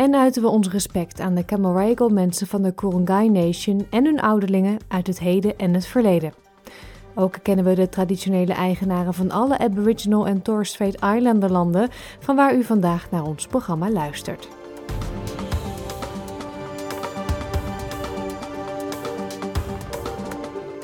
[0.00, 4.20] en uiten we ons respect aan de Camaragal mensen van de Kurungay Nation en hun
[4.20, 6.32] ouderlingen uit het heden en het verleden.
[7.14, 12.36] Ook kennen we de traditionele eigenaren van alle Aboriginal en Torres Strait Islander landen, van
[12.36, 14.59] waar u vandaag naar ons programma luistert.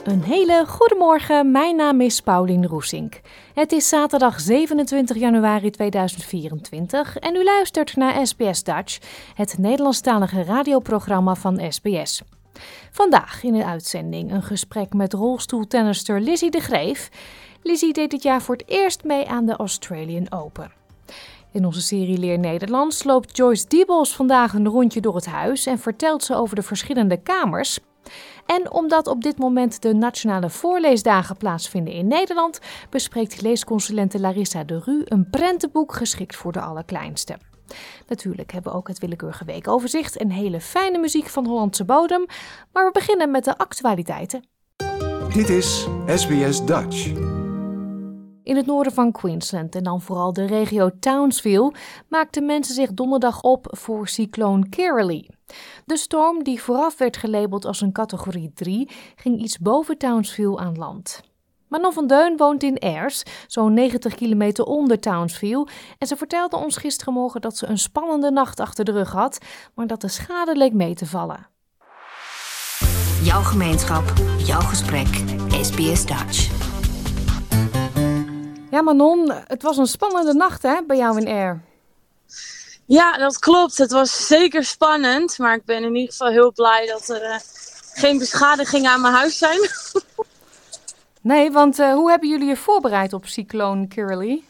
[0.07, 3.21] Een hele goede morgen, mijn naam is Paulien Roesink.
[3.55, 8.99] Het is zaterdag 27 januari 2024 en u luistert naar SBS Dutch,
[9.35, 12.23] het Nederlandstalige radioprogramma van SBS.
[12.91, 17.09] Vandaag in de uitzending een gesprek met rolstoeltennister Lizzie de Greef.
[17.63, 20.73] Lizzie deed dit jaar voor het eerst mee aan de Australian Open.
[21.53, 25.79] In onze serie Leer Nederlands loopt Joyce Diebels vandaag een rondje door het huis en
[25.79, 27.79] vertelt ze over de verschillende kamers.
[28.47, 34.81] En omdat op dit moment de nationale voorleesdagen plaatsvinden in Nederland, bespreekt leesconsulente Larissa de
[34.85, 37.39] Ru een prentenboek geschikt voor de allerkleinste.
[38.09, 42.27] Natuurlijk hebben we ook het willekeurige weekoverzicht en hele fijne muziek van Hollandse bodem,
[42.73, 44.45] maar we beginnen met de actualiteiten.
[45.33, 47.07] Dit is SBS Dutch.
[48.43, 51.75] In het noorden van Queensland en dan vooral de regio Townsville
[52.09, 55.31] maakten mensen zich donderdag op voor cycloon Kirrily.
[55.85, 60.79] De storm, die vooraf werd gelabeld als een categorie 3, ging iets boven Townsville aan
[60.79, 61.21] land.
[61.69, 66.77] Manon van Deun woont in Ayers, zo'n 90 kilometer onder Townsville, en ze vertelde ons
[66.77, 69.39] gistermorgen dat ze een spannende nacht achter de rug had,
[69.75, 71.47] maar dat de schade leek mee te vallen.
[73.23, 75.09] Jouw gemeenschap, jouw gesprek,
[75.51, 76.51] SBS Dutch.
[78.71, 81.63] Ja, Manon, het was een spannende nacht hè, bij jou in Air.
[82.87, 83.79] Ja, dat klopt.
[83.79, 85.39] Het was zeker spannend.
[85.39, 87.37] Maar ik ben in ieder geval heel blij dat er uh,
[87.95, 89.61] geen beschadigingen aan mijn huis zijn.
[91.21, 94.43] nee, want uh, hoe hebben jullie je voorbereid op cycloon Kirrily?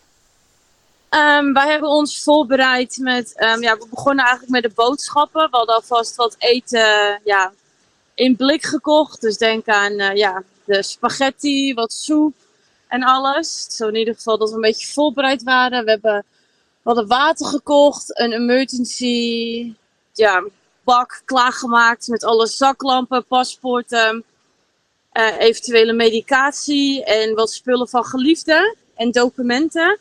[1.11, 3.43] Um, wij hebben ons voorbereid met...
[3.43, 5.51] Um, ja, we begonnen eigenlijk met de boodschappen.
[5.51, 7.53] We hadden alvast wat eten ja,
[8.15, 9.21] in blik gekocht.
[9.21, 12.35] Dus denk aan uh, ja, de spaghetti, wat soep
[12.89, 13.67] en alles.
[13.77, 15.85] Zo in ieder geval dat we een beetje voorbereid waren.
[15.85, 16.25] We hebben
[16.87, 19.75] we hadden water gekocht, een emergency
[20.13, 20.45] ja,
[20.85, 24.25] bak klaargemaakt met alle zaklampen, paspoorten,
[25.13, 29.99] uh, eventuele medicatie en wat spullen van geliefden en documenten.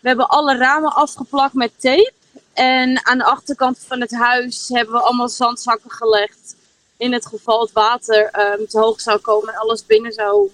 [0.00, 2.12] We hebben alle ramen afgeplakt met tape.
[2.52, 6.56] En aan de achterkant van het huis hebben we allemaal zandzakken gelegd.
[6.96, 10.50] In het geval het water um, te hoog zou komen en alles binnen zou,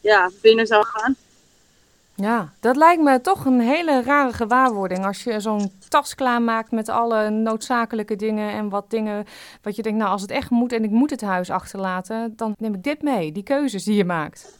[0.00, 1.16] ja, binnen zou gaan.
[2.22, 5.06] Ja, dat lijkt me toch een hele rare gewaarwording.
[5.06, 9.26] Als je zo'n tas klaarmaakt met alle noodzakelijke dingen en wat dingen
[9.62, 12.54] wat je denkt, nou als het echt moet en ik moet het huis achterlaten, dan
[12.58, 14.52] neem ik dit mee, die keuzes die je maakt.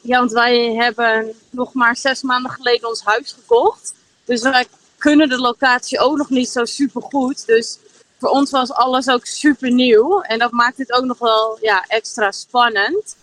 [0.00, 3.94] Ja, want wij hebben nog maar zes maanden geleden ons huis gekocht.
[4.24, 4.66] Dus wij
[4.98, 7.46] kunnen de locatie ook nog niet zo super goed.
[7.46, 7.78] Dus
[8.18, 10.20] voor ons was alles ook super nieuw.
[10.20, 13.16] En dat maakt het ook nog wel ja, extra spannend.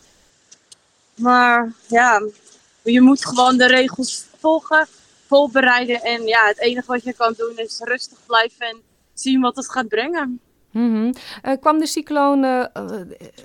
[1.15, 2.21] Maar ja,
[2.83, 4.87] je moet gewoon de regels volgen,
[5.27, 6.01] voorbereiden.
[6.01, 8.81] En ja, het enige wat je kan doen is rustig blijven en
[9.13, 10.39] zien wat het gaat brengen.
[10.71, 11.13] Mm -hmm.
[11.43, 12.65] uh, kwam de cycloon uh,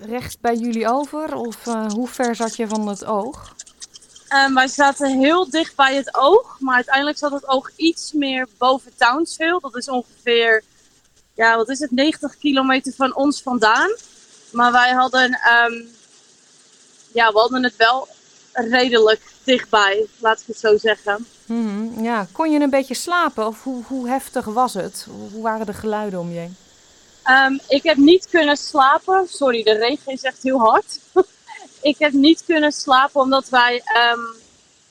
[0.06, 1.34] recht bij jullie over?
[1.34, 3.54] Of uh, hoe ver zat je van het oog?
[4.34, 6.56] Um, wij zaten heel dicht bij het oog.
[6.60, 9.60] Maar uiteindelijk zat het oog iets meer boven Townsville.
[9.60, 10.64] Dat is ongeveer,
[11.34, 13.96] ja, wat is het, 90 kilometer van ons vandaan.
[14.52, 15.88] Maar wij hadden, um,
[17.12, 18.08] ja, we hadden het wel
[18.54, 21.26] redelijk dichtbij, laat ik het zo zeggen.
[21.46, 22.04] Mm -hmm.
[22.04, 25.06] Ja, kon je een beetje slapen of hoe, hoe heftig was het?
[25.32, 26.56] Hoe waren de geluiden om je heen?
[27.26, 29.28] Um, ik heb niet kunnen slapen.
[29.28, 30.98] Sorry, de regen is echt heel hard.
[31.82, 33.82] ik heb niet kunnen slapen omdat wij
[34.12, 34.34] um,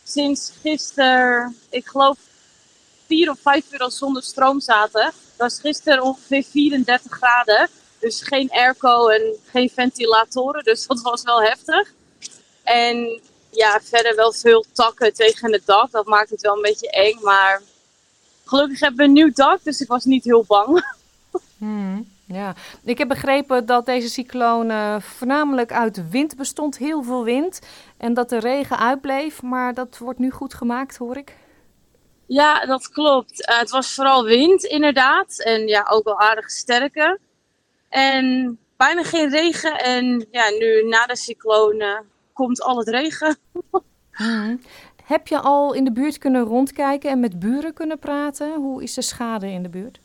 [0.03, 2.17] sinds gisteren, ik geloof,
[3.07, 5.05] vier of vijf uur al zonder stroom zaten.
[5.05, 7.69] Het was gisteren ongeveer 34 graden.
[7.99, 10.63] Dus geen airco en geen ventilatoren.
[10.63, 11.93] Dus dat was wel heftig.
[12.63, 13.21] En
[13.55, 15.91] ja, verder wel veel takken tegen het dak.
[15.91, 17.19] Dat maakt het wel een beetje eng.
[17.21, 17.61] Maar
[18.45, 20.81] gelukkig hebben we een nieuw dak, dus ik was niet heel bang.
[21.57, 26.77] Hmm, ja, ik heb begrepen dat deze cycloon uh, voornamelijk uit wind bestond.
[26.77, 27.59] Heel veel wind.
[27.97, 29.41] En dat de regen uitbleef.
[29.41, 31.35] Maar dat wordt nu goed gemaakt, hoor ik.
[32.25, 33.49] Ja, dat klopt.
[33.49, 35.43] Uh, het was vooral wind, inderdaad.
[35.43, 37.19] En ja, ook wel aardig sterke.
[37.89, 39.79] En bijna geen regen.
[39.79, 42.03] En ja, nu na de cyclone
[42.33, 43.37] komt al het regen.
[44.11, 44.55] Mhm.
[45.03, 48.53] Heb je al in de buurt kunnen rondkijken en met buren kunnen praten?
[48.53, 49.99] Hoe is de schade in de buurt?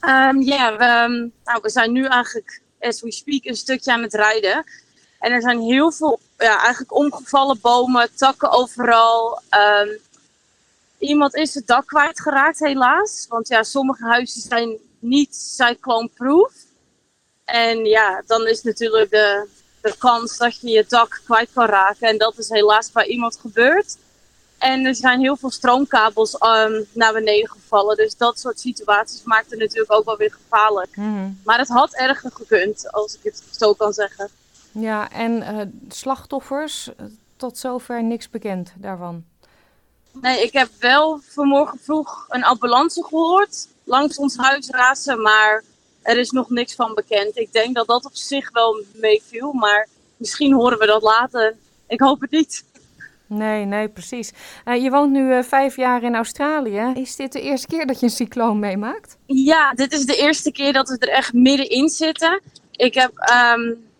[0.00, 4.02] Ehm, ja, we, ehm, nou, we zijn nu eigenlijk, as we speak, een stukje aan
[4.02, 4.64] het rijden.
[5.18, 9.40] En er zijn heel veel, ja, eigenlijk omgevallen bomen, takken overal.
[9.48, 9.88] Ehm,
[10.98, 13.26] iemand is het dak kwijtgeraakt, helaas.
[13.28, 16.52] Want ja, sommige huizen zijn niet cyclone-proof.
[17.44, 19.48] En ja, dan is natuurlijk de,
[19.82, 22.08] de kans dat je je dak kwijt kan raken.
[22.08, 23.96] En dat is helaas bij iemand gebeurd.
[24.58, 27.96] En er zijn heel veel stroomkabels um, naar beneden gevallen.
[27.96, 30.96] Dus dat soort situaties maakt het natuurlijk ook wel weer gevaarlijk.
[30.96, 31.30] Mhm.
[31.44, 34.28] Maar het had erger gekund, als ik het zo kan zeggen.
[34.72, 36.90] Ja, en uh, slachtoffers,
[37.36, 39.24] tot zover niks bekend daarvan?
[40.12, 43.68] Nee, ik heb wel vanmorgen vroeg een ambulance gehoord.
[43.84, 45.62] Langs ons huis razen, maar
[46.02, 47.36] er is nog niks van bekend.
[47.36, 51.56] Ik denk dat dat op zich wel meeviel, maar misschien horen we dat later.
[51.86, 52.64] Ik hoop het niet.
[53.26, 54.32] Nee, nee, precies.
[54.64, 56.92] Uh, je woont nu uh, vijf jaar in Australië.
[56.94, 59.16] Is dit de eerste keer dat je een cycloon meemaakt?
[59.26, 62.40] Ja, dit is de eerste keer dat we er echt middenin zitten.
[62.70, 63.90] Ik heb um,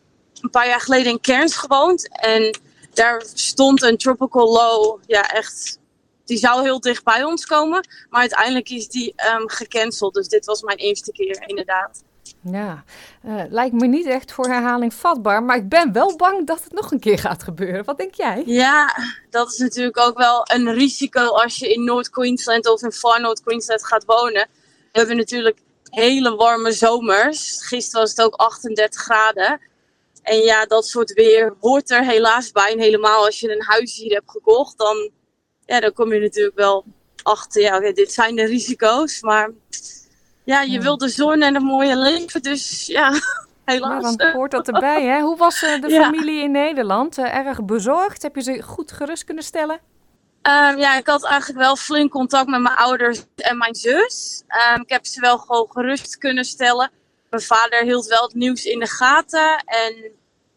[0.40, 2.08] een paar jaar geleden in Cairns gewoond.
[2.18, 2.60] En
[2.94, 4.98] daar stond een tropical low.
[5.06, 5.78] Ja, echt.
[6.24, 7.88] Die zou heel dicht bij ons komen.
[8.10, 10.14] Maar uiteindelijk is die um, gecanceld.
[10.14, 12.02] Dus dit was mijn eerste keer, inderdaad.
[12.40, 12.84] Ja,
[13.26, 16.72] uh, lijkt me niet echt voor herhaling vatbaar, maar ik ben wel bang dat het
[16.72, 17.84] nog een keer gaat gebeuren.
[17.84, 18.42] Wat denk jij?
[18.46, 18.96] Ja,
[19.30, 23.86] dat is natuurlijk ook wel een risico als je in Noord-Queensland of in Far Noord-Queensland
[23.86, 24.48] gaat wonen.
[24.92, 25.58] We hebben natuurlijk
[25.90, 27.66] hele warme zomers.
[27.66, 29.60] Gisteren was het ook 38 graden.
[30.22, 32.72] En ja, dat soort weer hoort er helaas bij.
[32.72, 35.10] En helemaal als je een huis hier hebt gekocht, dan,
[35.72, 36.84] ja, dan kom je natuurlijk wel
[37.22, 37.62] achter.
[37.62, 39.50] Ja, okay, dit zijn de risico's, maar
[40.44, 43.12] ja, je wil de zon en het mooie leven, dus ja,
[43.64, 44.02] helaas.
[44.02, 45.20] Ja, dan hoort dat erbij, hè?
[45.20, 46.02] Hoe was uh, de ja.
[46.02, 47.18] familie in Nederland?
[47.18, 48.22] Uh, erg bezorgd?
[48.22, 49.80] Heb je ze goed gerust kunnen stellen?
[50.42, 54.42] Um, ja, ik had eigenlijk wel flink contact met mijn ouders en mijn zus.
[54.74, 56.90] Um, ik heb ze wel gewoon gerust kunnen stellen.
[57.30, 59.94] Mijn vader hield wel het nieuws in de gaten en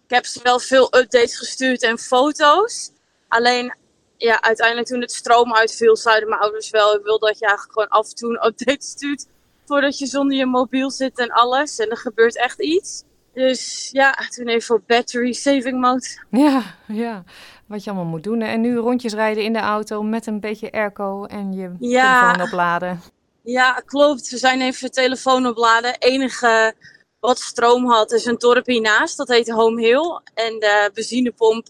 [0.08, 2.92] ik heb ze wel veel updates gestuurd en foto's.
[3.28, 3.74] Alleen,
[4.18, 7.74] ja, uiteindelijk toen het stroom uitviel, zeiden mijn ouders wel, ik wil dat je eigenlijk
[7.80, 9.28] gewoon af en toe een update stuurt
[9.66, 11.80] voordat je zonder je mobiel zit en alles.
[11.80, 13.04] En er gebeurt echt iets.
[13.34, 16.06] Dus ja, toen even op battery saving mode.
[16.30, 17.24] Ja, ja.
[17.66, 18.42] Wat je allemaal moet doen.
[18.42, 22.22] En nu rondjes rijden in de auto met een beetje airco en je ja.
[22.22, 23.02] telefoon opladen.
[23.44, 24.30] Ja, klopt.
[24.30, 26.00] We zijn even telefoon opladen.
[26.00, 26.74] enige
[27.20, 29.18] wat stroom had is een dorp hiernaast.
[29.18, 30.20] Dat heet Home Hill.
[30.34, 31.68] En de benzinepomp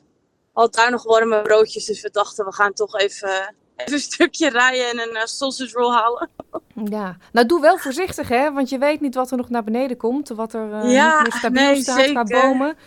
[0.56, 1.86] had daar nog warme broodjes.
[1.86, 5.74] Dus we dachten, we gaan toch even even een stukje rijden en een uh, sausage
[5.74, 6.30] roll halen.
[6.84, 9.98] Ja, nou doe wel voorzichtig hè, want je weet niet wat er nog naar beneden
[9.98, 10.30] komt.
[10.30, 12.14] Wat er uh, ja, niet meer stabiel nee, staat zeker.
[12.14, 12.78] qua bomen.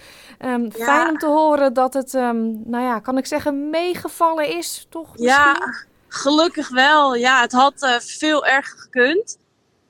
[0.44, 0.85] Um, ja.
[0.85, 5.09] Fijn om te horen dat het, um, nou ja, kan ik zeggen, meegevallen is, toch?
[5.09, 5.29] Misschien?
[5.29, 7.15] Ja, gelukkig wel.
[7.15, 9.38] Ja, het had uh, veel erger gekund.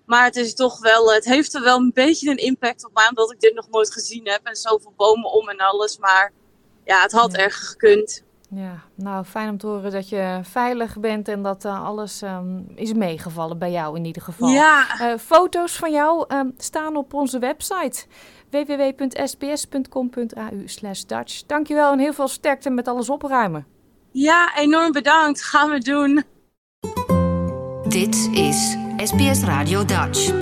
[0.04, 3.08] Maar het is toch wel, het heeft er wel een beetje een impact op mij,
[3.08, 4.40] omdat ik dit nog nooit gezien heb.
[4.42, 5.98] En zoveel bomen om en alles.
[5.98, 6.32] Maar
[6.88, 7.38] ja, het had ja.
[7.38, 8.22] erger gekund.
[8.50, 12.66] Ja, nou fijn om te horen dat je veilig bent en dat uh, alles um,
[12.74, 14.48] is meegevallen bij jou in ieder geval.
[14.48, 14.86] Ja.
[15.00, 18.04] Uh, foto's van jou um, staan op onze website
[18.50, 20.24] www.sbs.com.au
[21.06, 21.42] Dutch.
[21.46, 23.66] Dankjewel en heel veel sterkte met alles opruimen.
[24.10, 25.42] Ja, enorm bedankt.
[25.42, 26.24] Gaan we doen.
[27.88, 30.32] Dit is SBS Radio Dutch.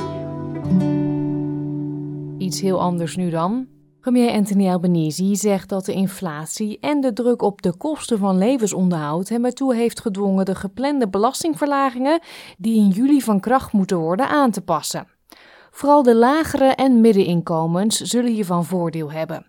[2.38, 3.75] Iets heel anders nu dan.
[4.06, 9.28] Premier Anthony Albanese zegt dat de inflatie en de druk op de kosten van levensonderhoud
[9.28, 12.20] hem ertoe heeft gedwongen de geplande belastingverlagingen
[12.58, 15.08] die in juli van kracht moeten worden aan te passen.
[15.70, 19.46] Vooral de lagere en middeninkomens zullen hiervan voordeel hebben.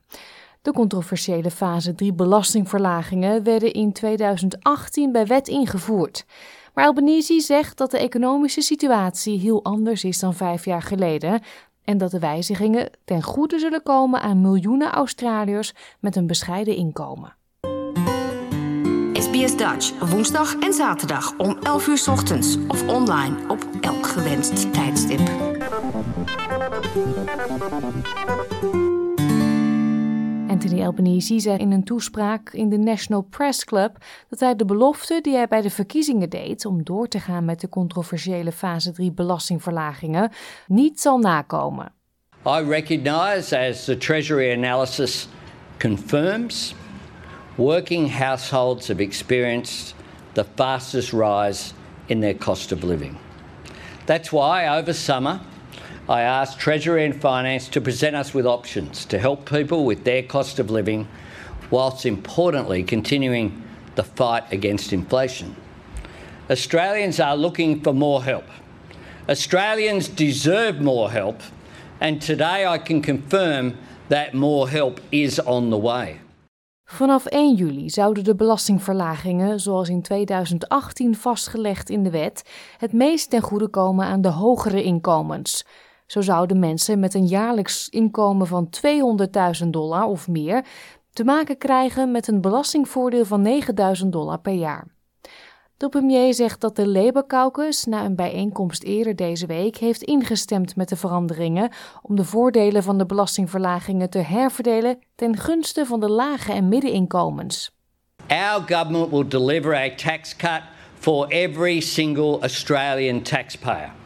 [0.62, 6.26] De controversiële fase 3 belastingverlagingen werden in 2018 bij wet ingevoerd.
[6.74, 11.42] Maar Albanese zegt dat de economische situatie heel anders is dan vijf jaar geleden
[11.88, 17.36] en dat de wijzigingen ten goede zullen komen aan miljoenen Australiërs met een bescheiden inkomen.
[19.14, 25.22] SBS Dutch, woensdag en zaterdag om 11 uur ochtends of online op elk gewenst tijdstip.
[30.58, 33.98] Anthony Albanese zei in een toespraak in de National Press Club
[34.30, 37.62] dat hij de belofte die hij bij de verkiezingen deed om door te gaan met
[37.62, 40.32] de controversiële fase 3 belastingverlagingen
[40.68, 41.92] niet zal nakomen.
[42.48, 45.28] I recognise, as the Treasury analysis
[45.80, 46.76] confirms,
[47.56, 49.96] working households have experienced
[50.32, 51.74] the fastest rise
[52.06, 53.16] in their cost of living.
[54.06, 55.40] That's why over summer
[56.10, 60.24] I asked Treasury and Finance to present us with options to help people with their
[60.24, 61.06] cost of living,
[61.70, 63.62] whilst importantly continuing
[63.96, 65.56] the fight against inflation.
[66.50, 68.46] Australians are looking for more help.
[69.28, 71.42] Australians deserve more help,
[72.00, 73.74] and today I can confirm
[74.08, 76.22] that more help is on the way.
[76.90, 82.44] Vanaf 1 juli zouden de belastingverlagingen, zoals in 2018 vastgelegd in de wet,
[82.78, 85.66] het meest ten goede komen aan de hogere inkomens.
[86.08, 88.70] Zo zouden mensen met een jaarlijks inkomen van
[89.64, 90.66] 200.000 dollar of meer
[91.14, 94.88] te maken krijgen met een belastingvoordeel van 9000 dollar per jaar.
[95.78, 100.76] De premier zegt dat de Labour Caucus na een bijeenkomst eerder deze week heeft ingestemd
[100.76, 101.72] met de veranderingen
[102.02, 107.72] om de voordelen van de belastingverlagingen te herverdelen ten gunste van de lage en middeninkomens.
[108.28, 110.62] Our government will deliver a tax cut
[110.94, 113.97] for every single Australian taxpayer.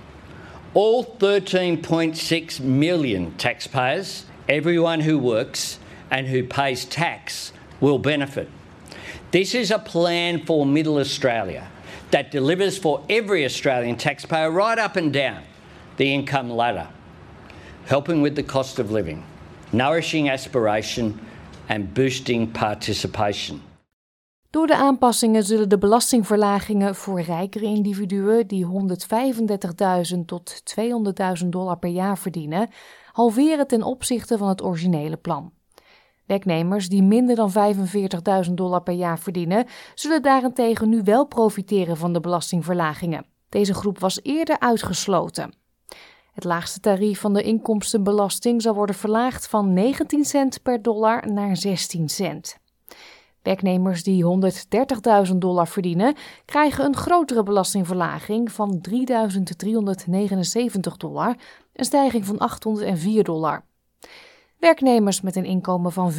[0.74, 7.52] All 13.6 million taxpayers, everyone who works and who pays tax,
[7.82, 8.48] will benefit.
[9.32, 11.68] This is a plan for Middle Australia
[12.12, 15.44] that delivers for every Australian taxpayer right up and down
[15.98, 16.88] the income ladder,
[17.88, 19.26] helping with the cost of living,
[19.74, 21.20] nourishing aspiration,
[21.68, 23.62] and boosting participation.
[24.52, 28.66] Door de aanpassingen zullen de belastingverlagingen voor rijkere individuen die
[30.14, 30.64] 135.000 tot
[31.42, 32.70] 200.000 dollar per jaar verdienen,
[33.12, 35.52] halveren ten opzichte van het originele plan.
[36.26, 37.52] Werknemers die minder dan
[38.48, 39.66] 45.000 dollar per jaar verdienen,
[39.96, 43.26] zullen daarentegen nu wel profiteren van de belastingverlagingen.
[43.50, 45.54] Deze groep was eerder uitgesloten.
[46.34, 51.58] Het laagste tarief van de inkomstenbelasting zal worden verlaagd van 19 cent per dollar naar
[51.58, 52.60] 16 cent.
[53.42, 54.26] Werknemers die
[55.28, 58.92] 130.000 dollar verdienen, krijgen een grotere belastingverlaging van 3.379
[60.98, 61.36] dollar,
[61.74, 63.64] een stijging van 804 dollar.
[64.58, 66.12] Werknemers met een inkomen van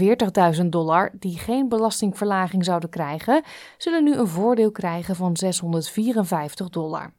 [0.61, 3.43] 40.000 dollar die geen belastingverlaging zouden krijgen,
[3.79, 7.13] zullen nu een voordeel krijgen van 654 dollar.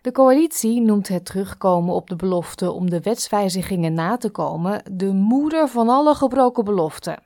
[0.00, 5.12] De coalitie noemt het terugkomen op de belofte om de wetswijzigingen na te komen de
[5.12, 7.22] moeder van alle gebroken beloften.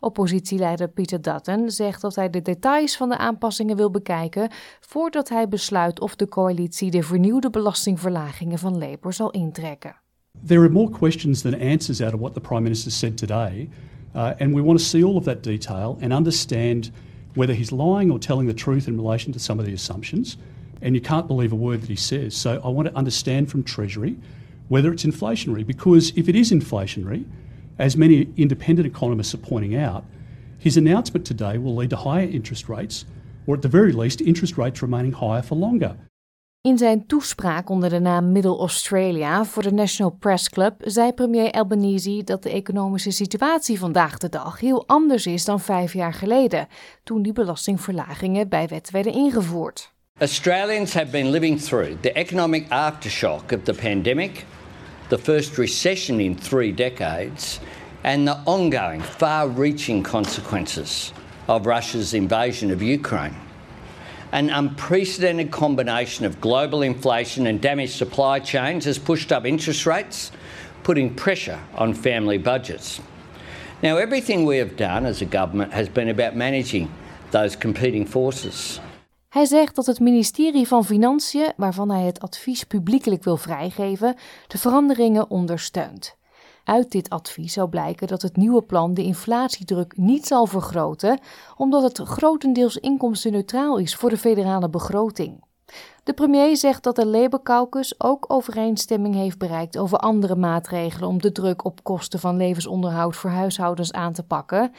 [0.00, 4.50] Oppositieleider Peter Dutton zegt dat hij de details van de aanpassingen wil bekijken
[4.80, 9.94] voordat hij besluit of de coalitie de vernieuwde belastingverlagingen van Labour zal intrekken.
[10.46, 13.68] There are more questions than answers out of what the Prime Minister said today,
[14.14, 16.90] uh, and we want to see all of that detail and understand
[17.34, 20.36] whether he's lying or telling the truth in relation to some of the assumptions.
[20.82, 22.34] And you can't believe a word that he says.
[22.34, 24.16] So I want to understand from Treasury
[24.68, 27.24] whether it's inflationary, because if it is inflationary,
[27.78, 30.02] as many independent economists are pointing out,
[30.58, 33.04] his announcement today will lead to higher interest rates,
[33.46, 35.96] or at the very least, interest rates remaining higher for longer.
[36.68, 41.50] In zijn toespraak onder de naam Middle Australia voor de National Press Club zei premier
[41.50, 46.66] Albanese dat de economische situatie vandaag de dag heel anders is dan vijf jaar geleden,
[47.04, 49.92] toen die belastingverlagingen bij wet werden ingevoerd.
[50.18, 54.44] Australians have been living through the economic aftershock of the pandemic,
[55.12, 57.60] the first recession in three decades,
[58.02, 61.12] and the ongoing, far reaching consequences
[61.48, 63.36] of Russia's invasion of Ukraine.
[64.32, 70.32] An unprecedented combination of global inflation and damaged supply chains has pushed up interest rates,
[70.82, 72.98] putting pressure on family budgets.
[73.82, 76.90] Now, everything we have done as a government has been about managing
[77.32, 78.80] those competing forces.
[79.32, 84.58] Hij zegt dat het ministerie van Financiën, waarvan hij het advies publiekelijk wil vrijgeven, de
[84.58, 86.16] veranderingen ondersteunt.
[86.64, 91.20] Uit dit advies zou blijken dat het nieuwe plan de inflatiedruk niet zal vergroten,
[91.56, 95.44] omdat het grotendeels inkomstenneutraal is voor de federale begroting.
[96.04, 101.20] De premier zegt dat de Labour Caucus ook overeenstemming heeft bereikt over andere maatregelen om
[101.20, 104.72] de druk op kosten van levensonderhoud voor huishoudens aan te pakken.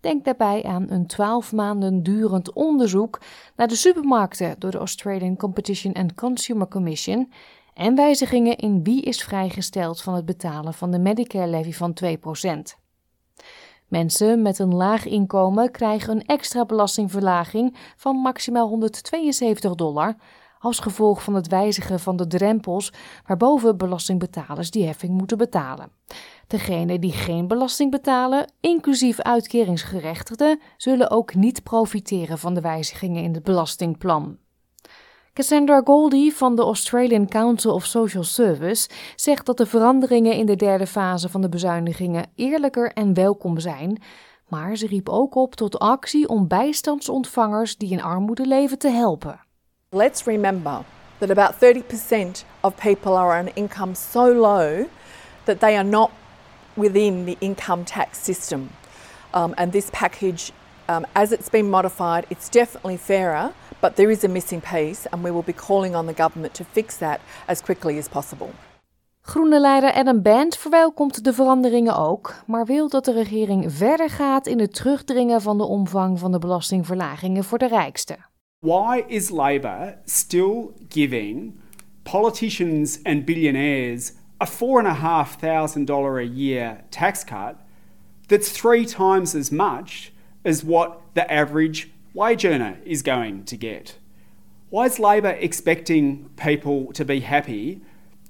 [0.00, 3.20] Denk daarbij aan een 12 maanden durend onderzoek
[3.56, 7.32] naar de supermarkten door de Australian Competition and Consumer Commission
[7.74, 12.80] en wijzigingen in wie is vrijgesteld van het betalen van de Medicare levy van 2%.
[13.88, 20.16] Mensen met een laag inkomen krijgen een extra belastingverlaging van maximaal 172 dollar
[20.60, 22.92] als gevolg van het wijzigen van de drempels
[23.26, 25.90] waarboven belastingbetalers die heffing moeten betalen.
[26.46, 33.34] Degenen die geen belasting betalen, inclusief uitkeringsgerechtigden, zullen ook niet profiteren van de wijzigingen in
[33.34, 34.38] het belastingplan.
[35.32, 40.56] Cassandra Goldie van de Australian Council of Social Service zegt dat de veranderingen in de
[40.56, 44.02] derde fase van de bezuinigingen eerlijker en welkom zijn,
[44.48, 49.48] maar ze riep ook op tot actie om bijstandsontvangers die in armoede leven te helpen.
[49.92, 50.84] Let's remember
[51.18, 54.88] that about 30% of people are on income so low
[55.46, 56.12] that they are not
[56.76, 58.70] within the income tax system.
[59.34, 60.52] Um, and this package,
[60.88, 65.24] um, as it's been modified, it's definitely fairer, but there is a missing piece, and
[65.24, 68.50] we will be calling on the government to fix that as quickly as possible.
[69.22, 74.46] Groene leider Adam Band verwelkomt de veranderingen ook, maar wil dat de regering verder gaat
[74.46, 78.29] in het terugdringen van de omvang van de belastingverlagingen voor de rijksten.
[78.62, 81.58] Why is Labor still giving
[82.04, 87.66] politicians and billionaires a $4,500 a year tax cut
[88.28, 90.12] that's three times as much
[90.44, 93.96] as what the average wage earner is going to get?
[94.68, 97.80] Why is Labor expecting people to be happy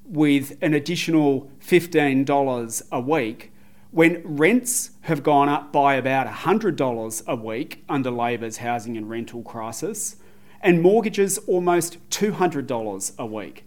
[0.04, 3.52] with an additional $15 a week
[3.90, 9.42] when rents have gone up by about $100 a week under Labor's housing and rental
[9.42, 10.14] crisis
[10.60, 13.64] and mortgages almost $200 a week?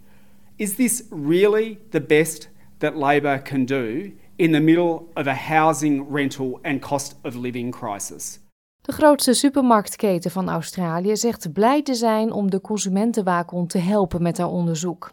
[0.56, 2.48] Is this really the best
[2.78, 7.72] that Labor can do in the middle of a housing, rental and cost of living
[7.72, 8.38] crisis?
[8.80, 14.38] De grootste supermarktketen van Australië zegt blij te zijn om de consumentenwaakhond te helpen met
[14.38, 15.12] haar onderzoek.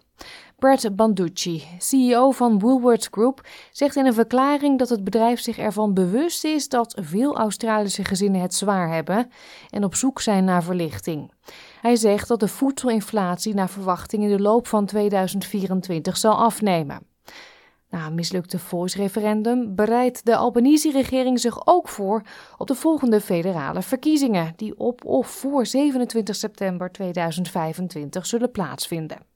[0.61, 5.93] Brett Banducci, CEO van Woolworths Group, zegt in een verklaring dat het bedrijf zich ervan
[5.93, 9.31] bewust is dat veel Australische gezinnen het zwaar hebben
[9.69, 11.31] en op zoek zijn naar verlichting.
[11.81, 17.05] Hij zegt dat de voedselinflatie naar verwachting in de loop van 2024 zal afnemen.
[17.89, 22.21] Na een mislukte voice-referendum bereidt de Albanese-regering zich ook voor
[22.57, 29.30] op de volgende federale verkiezingen, die op of voor 27 september 2025 zullen plaatsvinden.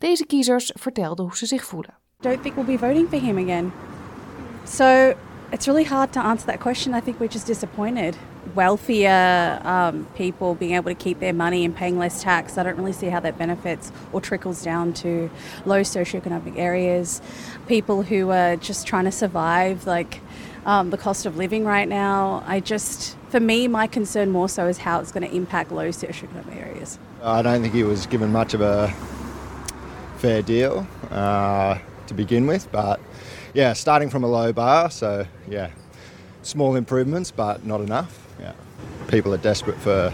[0.00, 1.90] Deze kiezers vertelden hoe ze zich voelen.
[1.90, 3.72] I don't think we'll be voting for him again.
[4.64, 5.14] So
[5.52, 6.94] it's really hard to answer that question.
[6.94, 8.16] I think we're just disappointed.
[8.54, 12.78] Wealthier um, people being able to keep their money and paying less tax, I don't
[12.78, 15.28] really see how that benefits or trickles down to
[15.64, 17.20] low socioeconomic areas.
[17.66, 20.20] People who are just trying to survive, like
[20.64, 22.42] um, the cost of living right now.
[22.46, 25.90] I just, for me, my concern more so is how it's going to impact low
[25.90, 26.98] socioeconomic areas.
[27.22, 28.94] I don't think he was given much of a
[30.20, 33.00] fair deal uh, to begin with, but
[33.54, 35.70] yeah, starting from a low bar, so yeah,
[36.42, 38.26] small improvements, but not enough.
[38.38, 38.52] Yeah,
[39.08, 40.12] people are desperate for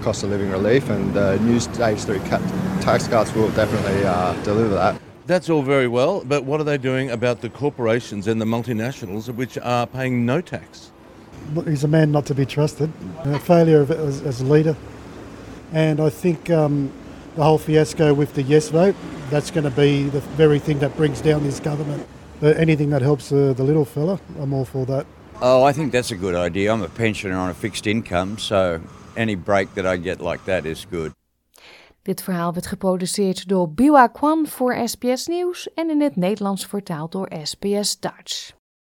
[0.00, 2.40] cost of living relief, and the uh, new stage three cut,
[2.80, 4.98] tax cuts will definitely uh, deliver that.
[5.26, 9.28] That's all very well, but what are they doing about the corporations and the multinationals
[9.28, 10.90] which are paying no tax?
[11.66, 12.90] He's a man not to be trusted,
[13.24, 14.74] a failure of, as, as, a leader.
[15.72, 16.90] And I think um,
[17.38, 18.96] the whole fiasco with the yes vote,
[19.30, 22.02] that's going to be the very thing that brings down this government.
[22.40, 25.06] But anything that helps uh, the little fella, I'm all for that.
[25.40, 26.72] Oh, I think that's a good idea.
[26.72, 28.80] I'm a pensioner on a fixed income, so
[29.16, 31.12] any break that I get like that is good.
[32.02, 37.12] Dit verhaal werd geproduceerd door Biwa Kwan voor SBS Nieuws en in het Nederlands vertaald
[37.12, 38.52] door SBS Dutch.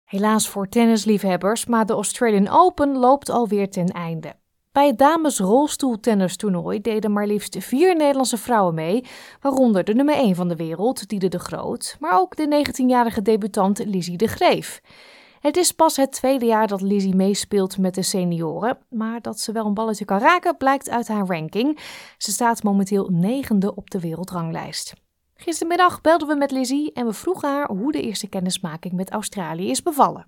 [0.04, 4.34] Helaas voor tennisliefhebbers, maar de Australian Open loopt alweer ten einde.
[4.72, 9.04] Bij het dames rolstoeltennistoernooi deden maar liefst vier Nederlandse vrouwen mee,
[9.40, 13.84] waaronder de nummer 1 van de wereld, Diede de Groot, maar ook de 19-jarige debutant
[13.84, 14.80] Lizzie de Greef.
[15.40, 19.52] Het is pas het tweede jaar dat Lizzie meespeelt met de senioren, maar dat ze
[19.52, 21.78] wel een balletje kan raken blijkt uit haar ranking.
[22.18, 24.94] Ze staat momenteel negende op de wereldranglijst.
[25.34, 29.70] Gistermiddag belden we met Lizzie en we vroegen haar hoe de eerste kennismaking met Australië
[29.70, 30.26] is bevallen.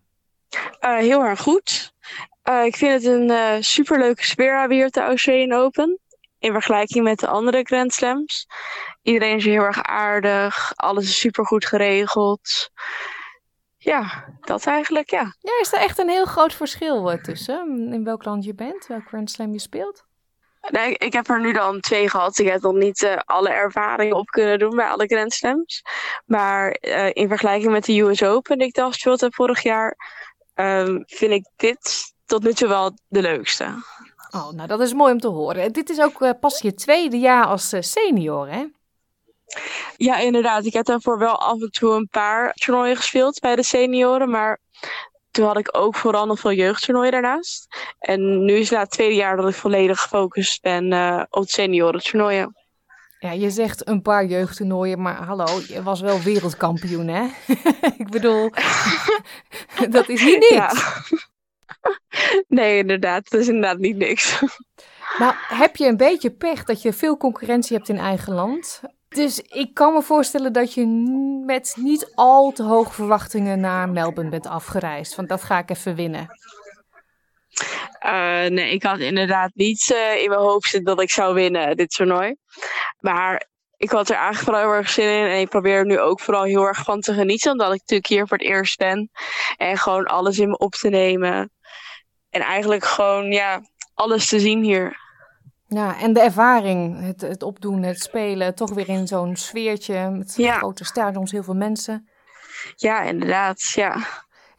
[0.80, 1.91] Uh, heel erg goed.
[2.48, 5.98] Uh, ik vind het een uh, superleuke sfeer weer op de Australian Open.
[6.38, 8.46] In vergelijking met de andere Grand Slams.
[9.02, 10.72] Iedereen is heel erg aardig.
[10.74, 12.70] Alles is super goed geregeld.
[13.76, 15.34] Ja, dat eigenlijk, ja.
[15.38, 17.88] Ja, is er echt een heel groot verschil tussen?
[17.92, 20.04] In welk land je bent, welk Grand Slam je speelt?
[20.70, 22.38] Nee, ik heb er nu dan twee gehad.
[22.38, 25.82] Ik heb nog niet uh, alle ervaringen op kunnen doen bij alle Grand Slams.
[26.26, 29.96] Maar uh, in vergelijking met de US Open, die ik daar gespeeld heb vorig jaar,
[30.54, 33.64] um, vind ik dit tot nu toe wel de leukste.
[34.30, 35.72] Oh, nou dat is mooi om te horen.
[35.72, 38.64] Dit is ook uh, pas je tweede jaar als senior, hè?
[39.96, 40.64] Ja, inderdaad.
[40.64, 44.30] Ik heb daarvoor wel af en toe een paar toernooien gespeeld bij de senioren.
[44.30, 44.60] Maar
[45.30, 47.66] toen had ik ook vooral nog veel jeugdtoernooien daarnaast.
[47.98, 52.02] En nu is het het tweede jaar dat ik volledig gefocust ben uh, op senioren
[52.02, 52.56] toernooien.
[53.22, 57.26] Ja, je zegt een paar jeugdtoernooien, maar hallo, je was wel wereldkampioen, hè?
[57.98, 58.50] ik bedoel,
[59.96, 60.54] dat is niet niks.
[60.54, 60.72] Ja.
[62.48, 63.30] Nee, inderdaad.
[63.30, 64.40] Dat is inderdaad niet niks.
[65.18, 68.80] Nou, heb je een beetje pech dat je veel concurrentie hebt in eigen land?
[69.08, 70.86] Dus ik kan me voorstellen dat je
[71.46, 75.14] met niet al te hoge verwachtingen naar Melbourne bent afgereisd.
[75.14, 76.28] Want dat ga ik even winnen.
[78.04, 81.76] Uh, nee, ik had inderdaad niet uh, in mijn hoofd zitten dat ik zou winnen
[81.76, 82.36] dit toernooi.
[83.00, 85.26] Maar ik had er eigenlijk vooral heel erg zin in.
[85.26, 87.50] En ik probeer er nu ook vooral heel erg van te genieten.
[87.52, 89.10] Omdat ik natuurlijk hier voor het eerst ben.
[89.56, 91.50] En gewoon alles in me op te nemen.
[92.30, 93.60] En eigenlijk gewoon, ja,
[93.94, 95.00] alles te zien hier.
[95.68, 100.34] Ja, en de ervaring, het, het opdoen, het spelen, toch weer in zo'n sfeertje met
[100.36, 100.56] Ja.
[100.56, 102.08] grote stadions, heel veel mensen.
[102.76, 103.96] Ja, inderdaad, ja.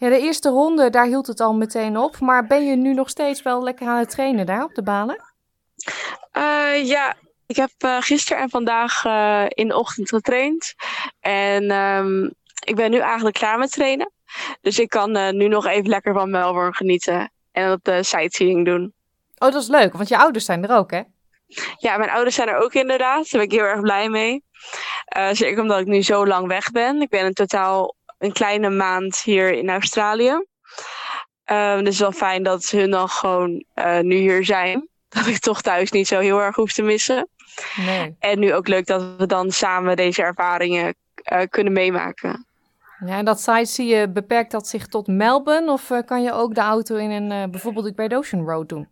[0.04, 2.20] Ja, de eerste ronde, daar hield het al meteen op.
[2.20, 5.24] Maar ben je nu nog steeds wel lekker aan het trainen daar op de banen?
[6.32, 10.74] Eh, ja, ik heb eh, gisteren en vandaag eh, in de ochtend getraind.
[11.20, 12.24] En ehm,
[12.66, 14.12] ik ben nu eigenlijk klaar met trainen.
[14.62, 17.32] Dus ik kan nu nog even lekker van Melbourne genieten.
[17.52, 18.94] En wat de sightseeing doen.
[19.38, 21.02] Oh, dat is leuk, want je ouders zijn er ook, hè?
[21.78, 23.30] Ja, mijn ouders zijn er ook inderdaad.
[23.30, 24.44] Daar ben ik heel erg blij mee.
[25.32, 27.02] Zeker omdat ik nu zo lang weg ben.
[27.02, 30.46] Ik ben in totaal een kleine maand hier in Australië.
[31.44, 34.88] Ehm, dus het is wel fijn dat hun dan gewoon eh, nu hier zijn.
[35.14, 37.28] Dat ik toch thuis niet zo heel erg hoef te missen.
[37.76, 38.16] Nee.
[38.20, 42.46] En nu ook leuk dat we dan samen deze ervaringen eh, kunnen meemaken.
[43.06, 45.72] Ja, en dat sightseeën, beperkt dat zich tot Melbourne?
[45.72, 48.70] Of eh, kan je ook de auto in een, eh, bijvoorbeeld de Great Ocean Road
[48.70, 48.88] doen?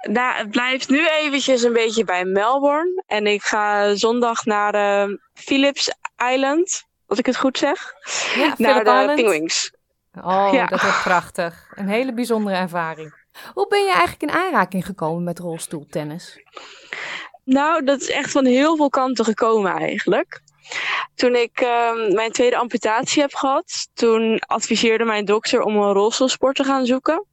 [0.00, 3.02] Nou, het blijft nu eventjes een beetje bij Melbourne.
[3.06, 5.94] En ik ga zondag naar eh, Phillips
[6.32, 7.94] Island, als ik het goed zeg.
[8.36, 9.12] Ja, naar de.
[9.14, 9.72] Penguins.
[10.22, 10.66] Oh, Ja.
[10.66, 11.72] dat wordt prachtig.
[11.74, 13.14] Een hele bijzondere ervaring.
[13.52, 16.42] Hoe ben je eigenlijk in aanraking gekomen met rolstoeltennis?
[17.44, 20.40] Nou, dat is echt van heel veel kanten gekomen eigenlijk.
[21.14, 26.56] Toen ik ehm, mijn tweede amputatie heb gehad, toen adviseerde mijn dokter om een rolstoelsport
[26.56, 27.26] te gaan zoeken.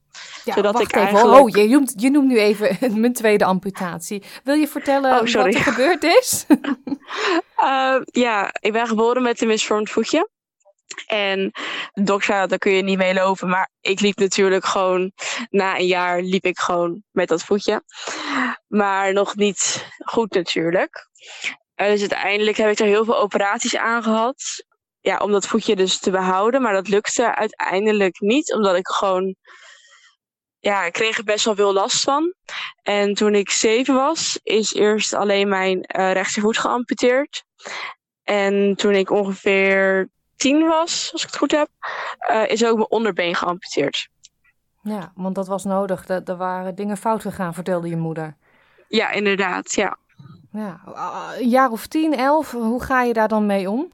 [0.44, 1.40] Ja, zodat ik eigenlijk...
[1.40, 4.24] Oh, je noemt, je noemt nu even mijn tweede amputatie.
[4.44, 6.46] Wil je vertellen Oh, wat er gebeurd is?
[7.56, 10.30] Eh, ja, ik ben geboren met een misvormd voetje.
[11.06, 11.52] En
[11.94, 13.50] zei, daar kun je niet mee lopen.
[13.50, 15.12] Maar ik liep natuurlijk gewoon,
[15.50, 17.84] na een jaar liep ik gewoon met dat voetje.
[18.68, 21.10] Maar nog niet goed natuurlijk.
[21.76, 24.66] Eh, dus uiteindelijk heb ik er heel veel operaties aan gehad.
[25.00, 26.62] Ja, om dat voetje dus te behouden.
[26.62, 29.36] Maar dat lukte uiteindelijk niet, omdat ik gewoon...
[30.68, 32.34] Ja, ik kreeg er best wel veel last van.
[32.84, 37.44] En toen ik zeven was, is eerst alleen mijn eh, rechtervoet geamputeerd.
[38.24, 41.68] En toen ik ongeveer tien was, als ik het goed heb,
[42.18, 44.10] eh, is ook mijn onderbeen geamputeerd.
[44.82, 46.08] Ja, want dat was nodig.
[46.08, 48.38] Er, er waren dingen fout gegaan, vertelde je moeder.
[48.88, 49.98] Ja, inderdaad, ja.
[50.52, 53.92] Ja, ah, een jaar of tien, elf, hoe ga je daar dan mee om?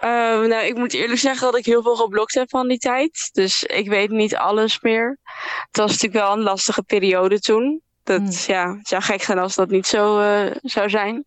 [0.00, 0.10] Eh,
[0.40, 3.28] nou, ik moet eerlijk zeggen dat ik heel veel geblokt heb van die tijd.
[3.32, 5.18] Dus ik weet niet alles meer.
[5.66, 7.80] Het was natuurlijk wel een lastige periode toen.
[8.02, 11.24] Dat ja, het zou gek zijn als dat niet zo eh, zou zijn.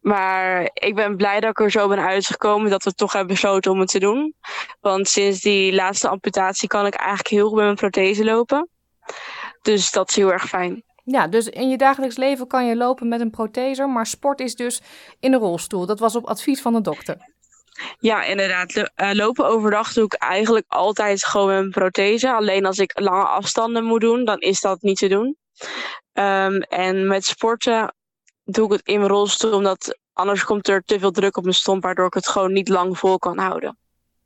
[0.00, 3.70] Maar ik ben blij dat ik er zo ben uitgekomen dat we toch hebben besloten
[3.70, 4.34] om het te doen.
[4.80, 8.68] Want sinds die laatste amputatie kan ik eigenlijk heel goed met mijn prothese lopen.
[9.62, 10.82] Dus dat is heel erg fijn.
[11.04, 14.54] Ja, dus in je dagelijks leven kan je lopen met een prothese, maar sport is
[14.54, 14.80] dus
[15.20, 15.86] in een rolstoel.
[15.86, 17.36] Dat was op advies van de dokter.
[17.98, 18.90] Ja, inderdaad.
[18.94, 22.32] Eh, lopen overdag doe ik eigenlijk altijd gewoon met mijn prothese.
[22.32, 25.36] Alleen als ik lange afstanden moet doen, dan is dat niet te doen.
[26.12, 27.94] Ehm, en met sporten
[28.44, 31.54] doe ik het in mijn rolstoel, omdat anders komt er te veel druk op mijn
[31.54, 33.78] stomp, waardoor ik het gewoon niet lang vol kan houden.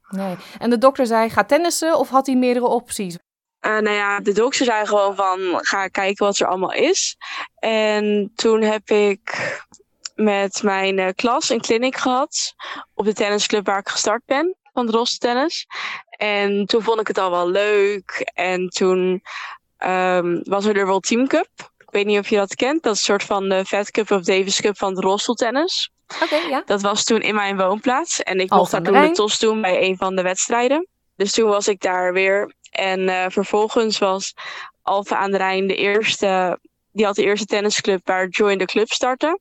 [0.09, 0.37] Nee.
[0.59, 3.19] En de dokter zei, ga tennissen of had hij meerdere opties?
[3.59, 7.17] Eh, nou ja, de dokter zei gewoon van, ga kijken wat er allemaal is.
[7.59, 9.61] En toen heb ik
[10.15, 12.55] met mijn eh, klas een clinic gehad
[12.95, 15.67] op de tennisclub waar ik gestart ben, van de tennis.
[16.11, 18.31] En toen vond ik het al wel leuk.
[18.35, 19.23] En toen
[19.77, 21.49] ehm, was er de World Team Cup.
[21.79, 22.83] Ik weet niet of je dat kent.
[22.83, 25.91] Dat is een soort van de Fed Cup of Davis Cup van de tennis.
[26.23, 26.63] Oké, ja.
[26.67, 28.23] Dat was toen in mijn woonplaats.
[28.23, 30.87] En ik Al mocht daar toen de tos doen bij een van de wedstrijden.
[31.17, 32.55] Dus toen was ik daar weer.
[32.71, 34.35] En eh, vervolgens was
[34.83, 36.59] Alphen aan de Rijn de eerste.
[36.93, 39.39] Die had de eerste tennisclub waar Join the Club startte.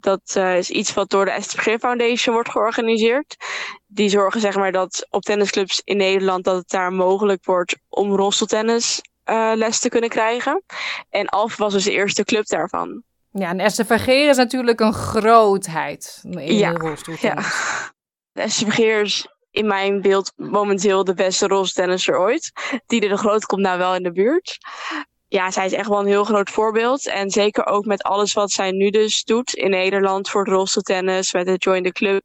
[0.00, 3.36] Dat eh, is iets wat door de STG Foundation wordt georganiseerd.
[3.86, 8.14] Die zorgen zeg maar dat op tennisclubs in Nederland dat het daar mogelijk wordt om
[8.14, 10.62] rolstoeltennis eh, les te kunnen krijgen.
[11.10, 13.02] En Alphen was dus de eerste club daarvan.
[13.30, 17.46] Ja, en SVG is natuurlijk een grootheid in Ja, de rolstoeltennis.
[18.32, 22.52] De SVG is in mijn beeld momenteel de beste rolstennisser ooit.
[22.86, 24.58] Die de Groot komt nou wel in de buurt.
[25.28, 27.06] Ja, zij is echt wel een heel groot voorbeeld.
[27.06, 31.32] En zeker ook met alles wat zij nu dus doet in Nederland voor het rolstoeltennis,
[31.32, 32.22] met het Join the Club.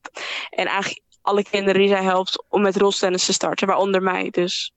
[0.50, 4.74] En eigenlijk alle kinderen die zij helpt om met rolstennis te starten, waaronder mij dus.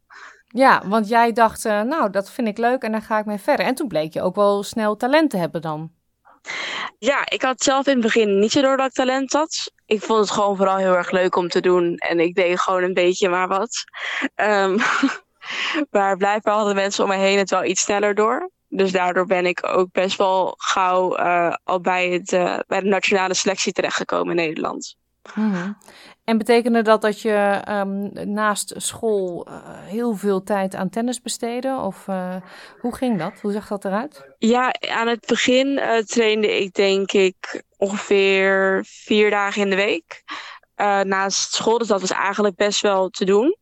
[0.47, 3.39] Ja, want jij dacht, eh, nou, dat vind ik leuk en daar ga ik mee
[3.39, 3.67] verder.
[3.67, 5.93] En toen bleek je ook wel snel talent te hebben dan.
[6.99, 9.73] Ja, ik had zelf in het begin niet zo door dat ik talent had.
[9.87, 11.97] Ik vond het gewoon vooral heel erg leuk om te doen.
[11.97, 13.85] En ik deed gewoon een beetje maar wat.
[14.35, 14.79] Ehm,
[15.91, 18.51] maar blijkbaar hadden mensen om me heen het wel iets sneller door.
[18.77, 22.89] Dus daardoor ben ik ook best wel gauw uh, al bij, het, uh, bij de
[22.89, 24.97] nationale selectie terechtgekomen in Nederland.
[25.35, 25.77] Mm
[26.25, 31.77] En betekende dat dat je um, naast school uh, heel veel tijd aan tennis besteedde?
[31.77, 32.07] Of
[32.81, 33.41] hoe ging dat?
[33.41, 34.35] Hoe zag dat eruit?
[34.39, 40.23] Ja, aan het begin trainde ik denk ik ongeveer vier dagen in de week.
[41.07, 43.57] naast school, dus dat was eigenlijk best wel te doen.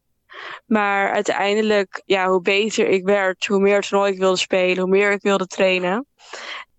[0.66, 5.12] Maar uiteindelijk, ja, hoe beter ik werd, hoe meer toernooi ik wilde spelen, hoe meer
[5.12, 6.07] ik wilde trainen.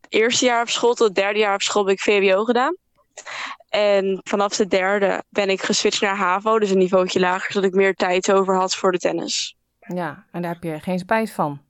[0.01, 2.77] Het eerste jaar op school tot het derde jaar op school heb ik VWO gedaan.
[3.69, 7.75] En vanaf de derde ben ik geswitcht naar HAVO, dus een niveautje lager, zodat ik
[7.75, 9.55] meer tijd over had voor de tennis.
[9.79, 11.61] Ja, en daar heb je geen spijt van?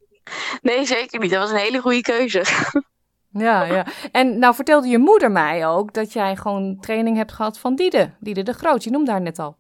[0.62, 1.32] Nee, zeker niet.
[1.32, 2.44] Dat was een hele goede keuze.
[3.34, 3.86] Ja, ja.
[4.12, 8.12] En nou vertelde je moeder mij ook dat jij gewoon training hebt gehad van Diede.
[8.20, 9.56] Diede de Groot, je noemde haar net al.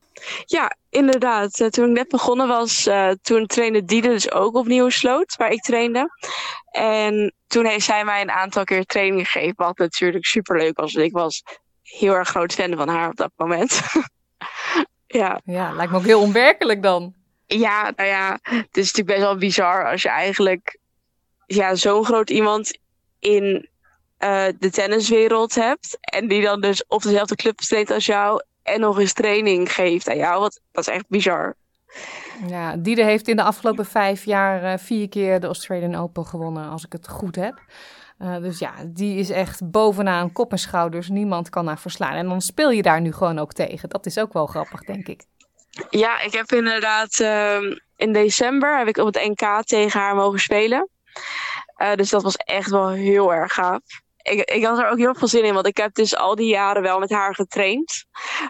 [0.45, 1.59] Ja, inderdaad.
[1.59, 5.35] Uh, toen ik net begonnen was, uh, toen trainde Diede dus ook op Nieuwe Sloot,
[5.35, 6.09] waar ik trainde.
[6.71, 10.93] En toen heeft zij mij een aantal keer training gegeven, wat natuurlijk superleuk was.
[10.93, 11.43] Ik was
[11.81, 13.81] heel erg groot fan van haar op dat moment.
[15.07, 15.41] ja.
[15.43, 17.13] Ja, lijkt me ook heel onwerkelijk dan.
[17.45, 20.77] Ja, nou ja, het is natuurlijk best wel bizar als je eigenlijk
[21.45, 22.77] ja, zo'n groot iemand
[23.23, 23.69] in
[24.19, 25.97] uh, de tenniswereld hebt.
[25.99, 28.43] En die dan dus op dezelfde club treedt als jou.
[28.63, 30.39] En nog eens training geeft aan jou.
[30.39, 31.55] Wat, dat is echt bizar.
[32.47, 36.69] Ja, Diede heeft in de afgelopen vijf jaar uh, vier keer de Australian Open gewonnen,
[36.69, 37.61] als ik het goed heb.
[38.19, 41.09] Uh, dus ja, die is echt bovenaan kop en schouders.
[41.09, 42.13] Niemand kan haar verslaan.
[42.13, 43.89] En dan speel je daar nu gewoon ook tegen.
[43.89, 45.25] Dat is ook wel grappig, denk ik.
[45.89, 47.57] Ja, ik heb inderdaad uh,
[47.95, 50.89] in december heb ik op het NK tegen haar mogen spelen.
[51.83, 53.79] Uh, dus dat was echt wel heel erg gaaf.
[54.21, 56.47] Ik, ik had er ook heel veel zin in, want ik heb dus al die
[56.47, 58.05] jaren wel met haar getraind.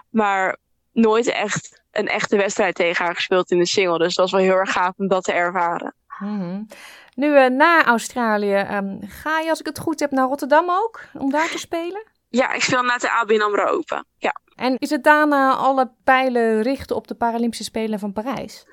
[0.10, 0.58] Maar
[0.92, 3.98] nooit echt een echte wedstrijd tegen haar gespeeld in de single.
[3.98, 5.96] Dus dat was wel heel erg gaaf om dat te ervaren.
[6.20, 6.68] Mm -hmm.
[7.16, 11.02] Nu uh, na Australië, um, ga je als ik het goed heb naar Rotterdam ook,
[11.14, 12.04] om daar te spelen?
[12.30, 14.36] Ja, ik speel na de ABN AMRO Open, ja.
[14.56, 18.66] En is het daarna alle pijlen richten op de Paralympische Spelen van Parijs?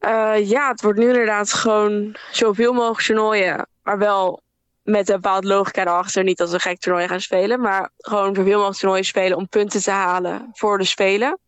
[0.00, 4.42] Uh, ja, het wordt nu inderdaad gewoon zoveel mogelijk toernooien, maar wel
[4.82, 6.24] met een bepaald logica erachter.
[6.24, 9.82] Niet als een gek toernooi gaan spelen, maar gewoon zoveel mogelijk toernooien spelen om punten
[9.82, 11.38] te halen voor de Spelen.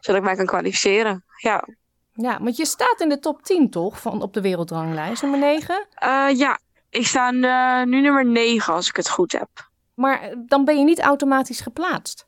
[0.00, 1.64] Zodat ik mij kan kwalificeren, ja.
[2.12, 5.86] Ja, want je staat in de top 10 toch, van op de wereldranglijst, nummer 9?
[6.04, 6.58] Uh, ja,
[6.90, 9.48] ik sta uh, nu nummer 9 als ik het goed heb.
[9.94, 12.26] Maar dan ben je niet automatisch geplaatst?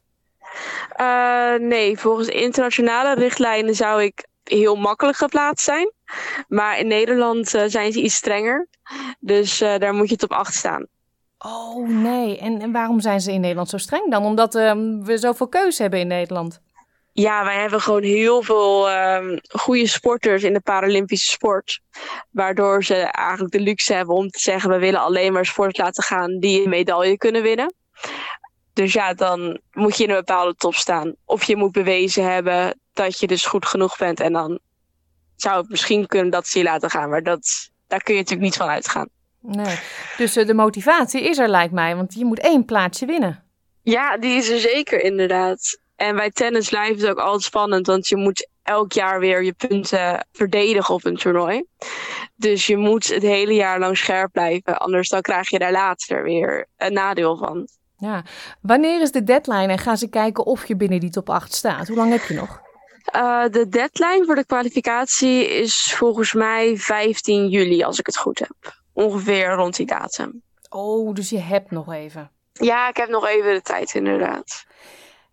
[1.01, 5.93] Uh, nee, volgens internationale richtlijnen zou ik heel makkelijk geplaatst zijn.
[6.49, 8.69] Maar in Nederland uh, zijn ze iets strenger.
[9.21, 10.87] Dus uh, daar moet je top 8 staan.
[11.39, 14.25] Oh nee, en, en waarom zijn ze in Nederland zo streng dan?
[14.25, 16.61] Omdat um, we zoveel keuze hebben in Nederland.
[17.13, 21.81] Ja, wij hebben gewoon heel veel um, goede sporters in de Paralympische sport.
[22.31, 26.03] Waardoor ze eigenlijk de luxe hebben om te zeggen: we willen alleen maar sporters laten
[26.03, 27.75] gaan die een medaille kunnen winnen.
[28.73, 31.15] Dus ja, dan moet je in een bepaalde top staan.
[31.25, 34.21] Of je moet bewezen hebben dat je dus goed genoeg bent.
[34.21, 34.59] En dan
[35.37, 37.09] zou het misschien kunnen dat ze je laten gaan.
[37.09, 39.09] Maar dat, daar kun je natuurlijk niet van uitgaan.
[39.41, 39.79] Nee,
[40.17, 41.97] dus uh, de motivatie is er lijkt mij.
[41.97, 43.45] Want je moet één plaatsje winnen.
[43.83, 45.81] Ja, die is er zeker inderdaad.
[45.97, 47.87] En bij tennis blijft het ook altijd spannend.
[47.87, 51.65] Want je moet elk jaar weer je punten verdedigen op een toernooi.
[52.35, 54.79] Dus je moet het hele jaar lang scherp blijven.
[54.79, 57.69] Anders dan krijg je daar later weer een nadeel van.
[57.97, 58.25] Ja,
[58.61, 61.89] wanneer is de deadline en gaan ze kijken of je binnen die top 8 staat?
[61.89, 62.61] Hoe lang heb je nog?
[63.16, 68.38] Uh, de deadline voor de kwalificatie is volgens mij 15 juli, als ik het goed
[68.38, 68.75] heb.
[68.92, 70.42] Ongeveer rond die datum.
[70.68, 72.31] Oh, dus je hebt nog even.
[72.53, 74.66] Ja, ik heb nog even de tijd, inderdaad.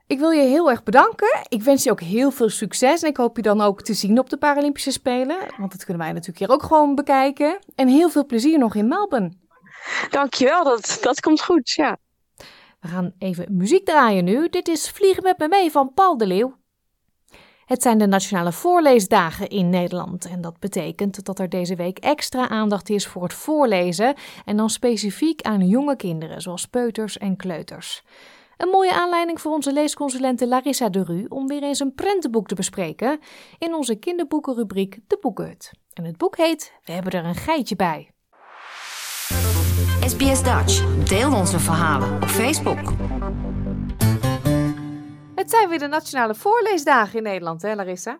[0.08, 1.46] Ik wil je heel erg bedanken.
[1.48, 3.02] Ik wens je ook heel veel succes.
[3.02, 5.38] En ik hoop je dan ook te zien op de Paralympische Spelen.
[5.58, 7.60] Want dat kunnen wij natuurlijk hier ook gewoon bekijken.
[7.76, 9.32] En heel veel plezier nog in Melbourne.
[10.10, 11.98] Dankjewel, dat, dat komt goed, ja.
[12.80, 14.50] We gaan even muziek draaien nu.
[14.50, 16.58] Dit is Vliegen met me mee van Paul de Leeuw.
[17.66, 22.50] Het zijn de Nationale Voorleesdagen in Nederland en dat betekent dat er deze week extra
[22.50, 28.04] aandacht is voor het voorlezen en dan specifiek aan jonge kinderen, zoals peuters en kleuters.
[28.58, 32.56] Een mooie aanleiding voor onze leesconsulente Larissa de Ru om weer eens een prentenboek te
[32.56, 33.20] bespreken
[33.58, 35.72] in onze kinderboekenrubriek De Boekenhut.
[35.94, 38.10] En het boek heet We hebben er een geitje bij.
[40.06, 41.04] SBS Dutch.
[41.04, 42.94] Deel onze verhalen op Facebook.
[45.46, 48.20] Het zijn weer de Nationale Voorleesdagen in Nederland, hè Larissa?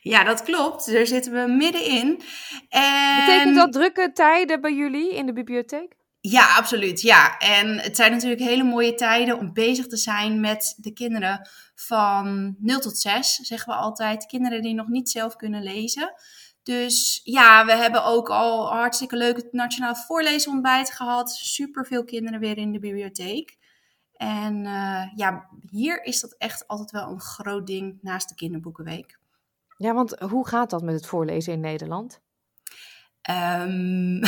[0.00, 0.92] Ja, dat klopt.
[0.92, 2.22] Daar zitten we middenin.
[2.68, 3.26] En...
[3.26, 5.96] Betekent dat drukke tijden bij jullie in de bibliotheek?
[6.20, 7.00] Ja, absoluut.
[7.00, 11.48] Ja, en het zijn natuurlijk hele mooie tijden om bezig te zijn met de kinderen
[11.74, 14.26] van 0 tot 6, zeggen we altijd.
[14.26, 16.14] Kinderen die nog niet zelf kunnen lezen.
[16.62, 21.30] Dus ja, we hebben ook al hartstikke leuk het Nationaal Voorleesontbijt gehad.
[21.30, 23.58] Super veel kinderen weer in de bibliotheek.
[24.20, 29.18] En uh, ja, hier is dat echt altijd wel een groot ding naast de Kinderboekenweek.
[29.76, 32.20] Ja, want hoe gaat dat met het voorlezen in Nederland?
[33.30, 34.20] Um,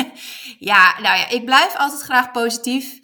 [0.70, 3.00] ja, nou ja, ik blijf altijd graag positief.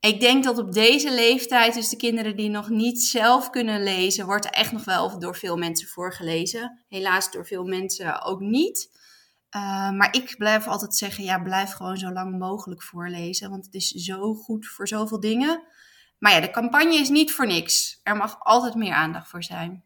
[0.00, 4.26] Ik denk dat op deze leeftijd, dus de kinderen die nog niet zelf kunnen lezen,
[4.26, 6.84] wordt er echt nog wel door veel mensen voorgelezen.
[6.88, 8.90] Helaas door veel mensen ook niet.
[9.56, 13.50] Uh, maar ik blijf altijd zeggen, ja, blijf gewoon zo lang mogelijk voorlezen.
[13.50, 15.62] Want het is zo goed voor zoveel dingen.
[16.20, 18.00] Maar ja, de campagne is niet voor niks.
[18.02, 19.84] Er mag altijd meer aandacht voor zijn.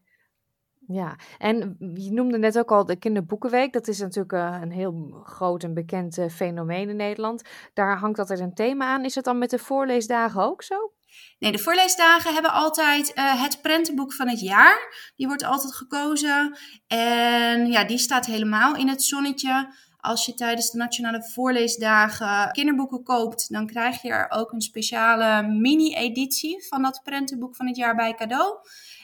[0.86, 3.72] Ja, en je noemde net ook al de Kinderboekenweek.
[3.72, 7.42] Dat is natuurlijk uh, een heel groot en bekend uh, fenomeen in Nederland.
[7.74, 9.04] Daar hangt altijd een thema aan.
[9.04, 10.92] Is het dan met de voorleesdagen ook zo?
[11.38, 15.10] Nee, de voorleesdagen hebben altijd uh, het prentenboek van het jaar.
[15.16, 16.58] Die wordt altijd gekozen.
[16.86, 19.74] En ja, die staat helemaal in het zonnetje.
[20.04, 25.42] Als je tijdens de Nationale Voorleesdagen kinderboeken koopt, dan krijg je er ook een speciale
[25.42, 28.58] mini-editie van dat prentenboek van het jaar bij cadeau.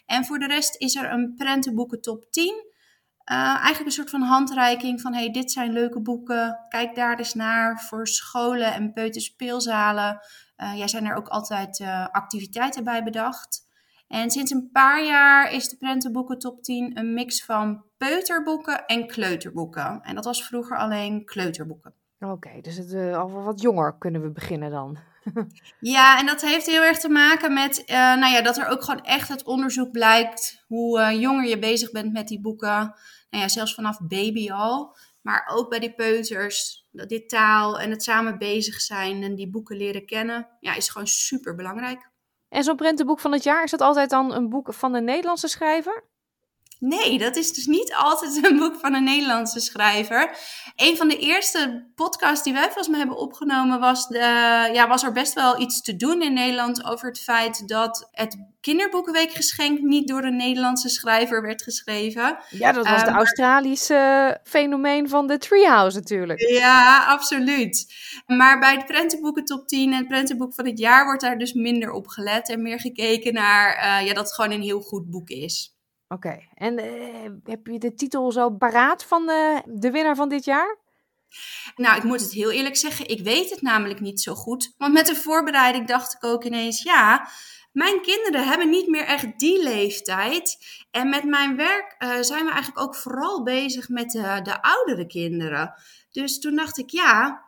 [0.06, 2.44] En voor de rest is er een prentenboeken top 10.
[2.44, 6.66] Uh, eigenlijk een soort van handreiking van hey, dit zijn leuke boeken.
[6.68, 10.20] Kijk daar eens naar voor scholen en peuterspeelzalen.
[10.56, 13.68] Uh, ja, zijn er ook altijd uh, activiteiten bij bedacht.
[14.10, 19.06] En sinds een paar jaar is de prentenboeken top 10 een mix van peuterboeken en
[19.06, 20.00] kleuterboeken.
[20.02, 21.94] En dat was vroeger alleen kleuterboeken.
[22.20, 24.98] Oké, dus het, al wat jonger kunnen we beginnen dan.
[25.80, 28.82] Ja, en dat heeft heel erg te maken met uh, nou ja, dat er ook
[28.82, 32.94] gewoon echt het onderzoek blijkt hoe uh, jonger je bezig bent met die boeken.
[33.30, 34.96] Nou ja, zelfs vanaf baby al.
[35.22, 39.50] Maar ook bij die peuters, dat dit taal en het samen bezig zijn en die
[39.50, 42.09] boeken leren kennen, ja, is gewoon super belangrijk.
[42.50, 45.48] En zo'n prentenboek van het jaar, is dat altijd dan een boek van een Nederlandse
[45.48, 46.04] schrijver?
[46.80, 50.36] Nee, dat is dus niet altijd een boek van een Nederlandse schrijver.
[50.76, 54.18] Een van de eerste podcasts die wij volgens mij hebben opgenomen was, de,
[54.72, 58.36] ja, was er best wel iets te doen in Nederland over het feit dat het
[58.60, 62.38] kinderboekenweekgeschenk niet door een Nederlandse schrijver werd geschreven.
[62.50, 66.40] Ja, dat was de uh, Australische fenomeen van de Treehouse natuurlijk.
[66.40, 67.94] Ja, absoluut.
[68.26, 71.52] Maar bij de prentenboeken top 10 en het prentenboek van het jaar wordt daar dus
[71.52, 75.10] minder op gelet en meer gekeken naar uh, ja, dat het gewoon een heel goed
[75.10, 75.78] boek is.
[76.12, 80.44] Oké, en uh, heb je de titel zo paraat van de, de winnaar van dit
[80.44, 80.78] jaar?
[81.76, 84.74] Nou, ik moet het heel eerlijk zeggen, ik weet het namelijk niet zo goed.
[84.78, 87.28] Want met de voorbereiding dacht ik ook ineens, ja,
[87.72, 90.58] mijn kinderen hebben niet meer echt die leeftijd.
[90.90, 95.06] En met mijn werk uh, zijn we eigenlijk ook vooral bezig met de, de oudere
[95.06, 95.74] kinderen.
[96.10, 97.44] Dus toen dacht ik, ja,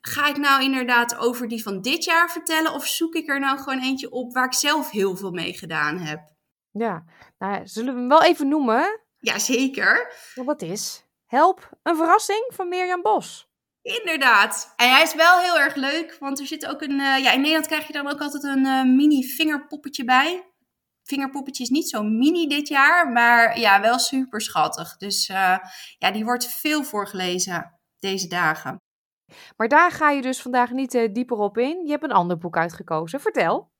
[0.00, 2.72] ga ik nou inderdaad over die van dit jaar vertellen?
[2.72, 5.98] Of zoek ik er nou gewoon eentje op waar ik zelf heel veel mee gedaan
[5.98, 6.34] heb?
[6.78, 7.04] Ja,
[7.38, 9.00] nou, zullen we hem wel even noemen?
[9.18, 10.12] Jazeker.
[10.34, 11.06] Wat is?
[11.26, 13.48] Help, een verrassing van Mirjam Bos.
[13.82, 14.72] Inderdaad.
[14.76, 17.00] En hij is wel heel erg leuk, want er zit ook een...
[17.00, 20.50] Uh, ja, in Nederland krijg je dan ook altijd een uh, mini vingerpoppetje bij.
[21.02, 24.96] Vingerpoppetje is niet zo mini dit jaar, maar ja, wel super schattig.
[24.96, 25.58] Dus uh,
[25.98, 28.76] ja, die wordt veel voorgelezen deze dagen.
[29.56, 31.84] Maar daar ga je dus vandaag niet dieper op in.
[31.84, 33.20] Je hebt een ander boek uitgekozen.
[33.20, 33.74] Vertel.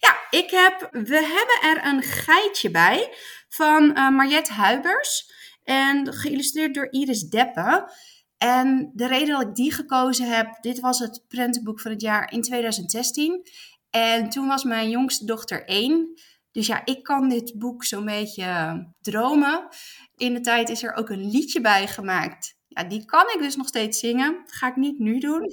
[0.00, 3.14] Ja, ik heb, we hebben er een geitje bij
[3.48, 5.32] van uh, Mariette Huibers.
[5.64, 7.92] En geïllustreerd door Iris Deppe.
[8.38, 12.32] En de reden dat ik die gekozen heb, dit was het prentenboek van het jaar
[12.32, 13.42] in 2016.
[13.90, 16.20] En toen was mijn jongste dochter één.
[16.52, 19.68] Dus ja, ik kan dit boek zo'n beetje dromen.
[20.16, 22.56] In de tijd is er ook een liedje bij gemaakt.
[22.66, 24.32] Ja, die kan ik dus nog steeds zingen.
[24.44, 25.52] Dat ga ik niet nu doen.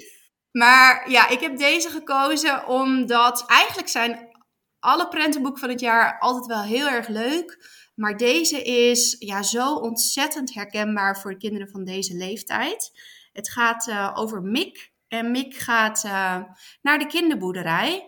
[0.58, 4.38] Maar ja, ik heb deze gekozen omdat eigenlijk zijn
[4.80, 7.70] alle prentenboeken van het jaar altijd wel heel erg leuk.
[7.96, 12.92] Maar deze is ja, zo ontzettend herkenbaar voor de kinderen van deze leeftijd.
[13.34, 14.92] Het gaat uh, over Mick.
[15.08, 16.44] En Mick gaat uh,
[16.82, 18.08] naar de kinderboerderij.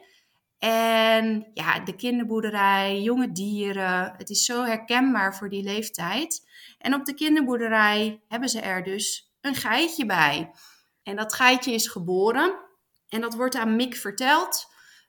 [0.57, 4.13] En ja, de kinderboerderij, jonge dieren.
[4.17, 6.47] Het is zo herkenbaar voor die leeftijd.
[6.77, 10.51] En op de kinderboerderij hebben ze er dus een geitje bij.
[11.09, 12.59] En dat geitje is geboren
[13.07, 14.67] en dat wordt aan Mick verteld.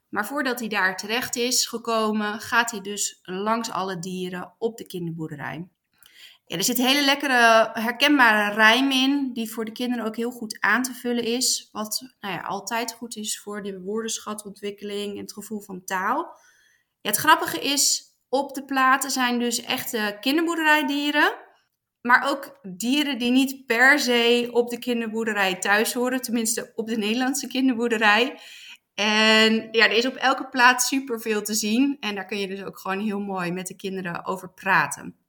[0.09, 4.85] Maar voordat hij daar terecht is gekomen, gaat hij dus langs alle dieren op de
[4.85, 5.67] kinderboerderij.
[6.45, 10.83] Er zit hele lekkere, herkenbare rijm in, die voor de kinderen ook heel goed aan
[10.83, 11.69] te vullen is.
[11.71, 16.39] Wat nou ja, altijd goed is voor de woordenschatontwikkeling en het gevoel van taal.
[17.01, 21.40] Het grappige is, op de platen zijn dus echte kinderboerderijdieren.
[22.01, 26.21] Maar ook dieren die niet per se op de kinderboerderij thuis horen.
[26.21, 28.39] Tenminste, op de Nederlandse kinderboerderij.
[28.93, 31.97] En ja, er is op elke plaats superveel te zien.
[31.99, 35.20] En daar kun je dus ook gewoon heel mooi met de kinderen over praten.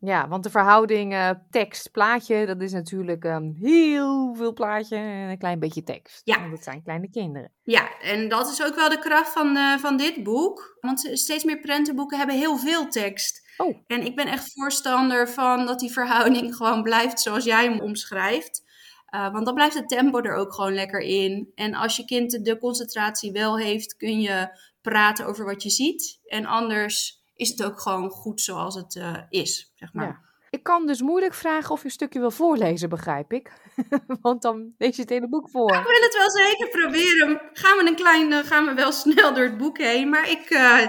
[0.00, 5.38] Ja, want de verhouding uh, tekst-plaatje, dat is natuurlijk um, heel veel plaatje en een
[5.38, 6.20] klein beetje tekst.
[6.24, 6.40] Ja.
[6.40, 7.52] Want het zijn kleine kinderen.
[7.62, 10.76] Ja, en dat is ook wel de kracht van, uh, van dit boek.
[10.80, 13.46] Want steeds meer prentenboeken hebben heel veel tekst.
[13.56, 13.76] Oh.
[13.86, 18.66] En ik ben echt voorstander van dat die verhouding gewoon blijft zoals jij hem omschrijft.
[19.14, 21.52] Uh, want dan blijft het tempo er ook gewoon lekker in.
[21.54, 26.20] En als je kind de concentratie wel heeft, kun je praten over wat je ziet.
[26.24, 30.06] En anders is het ook gewoon goed zoals het uh, is, zeg maar.
[30.06, 30.26] Ja.
[30.50, 33.52] Ik kan dus moeilijk vragen of je een stukje wil voorlezen, begrijp ik.
[34.22, 35.74] Want dan lees je het hele boek voor.
[35.74, 37.40] Ik wil het wel zeker proberen.
[37.52, 40.08] Gaan we een klein, uh, gaan we wel snel door het boek heen.
[40.08, 40.86] Maar ik uh,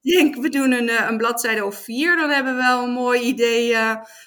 [0.00, 2.16] denk, we doen een, een bladzijde of vier.
[2.16, 3.76] Dan hebben we wel een mooi idee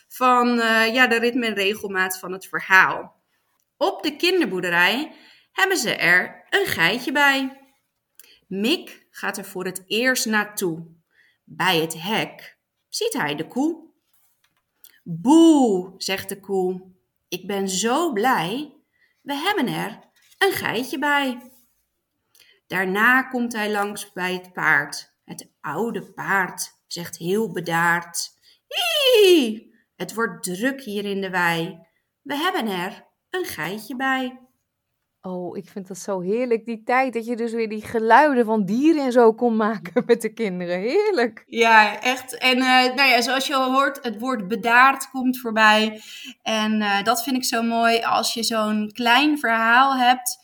[0.08, 0.48] van
[0.94, 3.24] ja, de ritme en regelmaat van het verhaal.
[3.78, 5.16] Op de kinderboerderij
[5.52, 7.62] hebben ze er een geitje bij.
[8.48, 10.96] Mick gaat er voor het eerst naartoe.
[11.46, 12.58] Bij het hek
[12.90, 13.84] ziet hij de koe.
[15.04, 16.94] Boe, zegt de koe.
[17.28, 18.74] Ik ben zo blij.
[19.22, 20.00] We hebben er
[20.38, 21.52] een geitje bij.
[22.68, 25.14] Daarna komt hij langs bij het paard.
[25.24, 28.32] Het oude paard zegt heel bedaard.
[29.24, 31.80] Ie, het wordt druk hier in de wei.
[32.22, 34.45] We hebben er een geitje bij.
[35.28, 38.66] Oh, ik vind dat zo heerlijk, die tijd dat je dus weer die geluiden van
[38.66, 40.80] dieren en zo kon maken met de kinderen.
[40.80, 41.44] Heerlijk.
[41.48, 42.38] Ja, echt.
[42.38, 46.02] En uh, nou ja, zoals je al hoort, het woord bedaard komt voorbij.
[46.42, 50.38] En uh, dat vind ik zo mooi als je zo'n klein verhaal hebt,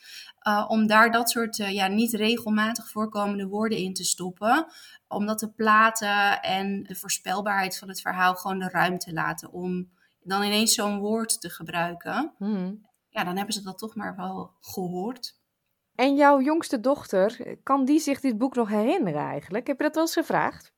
[0.47, 4.65] uh, om daar dat soort ja, niet regelmatig voorkomende woorden in te stoppen.
[5.07, 9.89] Omdat de platen en de voorspelbaarheid van het verhaal gewoon de ruimte laten om
[10.23, 12.33] dan ineens zo'n woord te gebruiken.
[12.37, 15.39] Hmm ja, dan hebben ze dat toch maar wel gehoord.
[15.95, 19.67] En jouw jongste dochter, kan die zich dit boek nog herinneren eigenlijk?
[19.67, 20.73] Heb je dat wel eens gevraagd?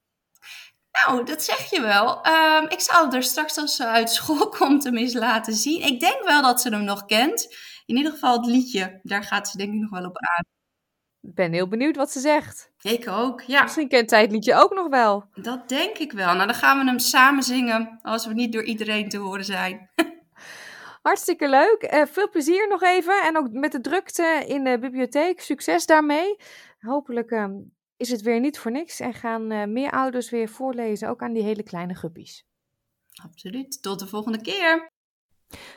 [0.91, 2.27] Nou, dat zeg je wel.
[2.27, 5.81] Um, ik zal het er straks als ze uit school komt hem eens laten zien.
[5.81, 7.55] Ik denk wel dat ze hem nog kent.
[7.86, 10.43] In ieder geval het liedje, daar gaat ze denk ik nog wel op aan.
[11.21, 12.71] Ik ben heel benieuwd wat ze zegt.
[12.81, 13.61] Ik ook, ja.
[13.63, 15.25] Misschien kent zij het liedje ook nog wel.
[15.34, 16.34] Dat denk ik wel.
[16.34, 19.89] Nou, dan gaan we hem samen zingen als we niet door iedereen te horen zijn.
[21.04, 21.93] Hartstikke leuk.
[21.93, 23.24] Uh, veel plezier nog even.
[23.24, 25.41] En ook met de drukte in de bibliotheek.
[25.41, 26.36] Succes daarmee.
[26.80, 27.47] Hopelijk uh,
[27.97, 28.99] is het weer niet voor niks.
[28.99, 31.10] En gaan uh, meer ouders weer voorlezen.
[31.10, 32.45] Ook aan die hele kleine guppies.
[33.24, 33.82] Absoluut.
[33.82, 34.91] Tot de volgende keer.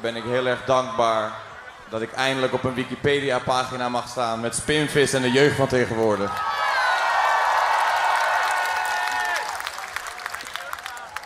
[0.00, 1.32] ben ik heel erg dankbaar
[1.90, 6.61] dat ik eindelijk op een Wikipedia-pagina mag staan met Spinvis en de jeugd van tegenwoordig.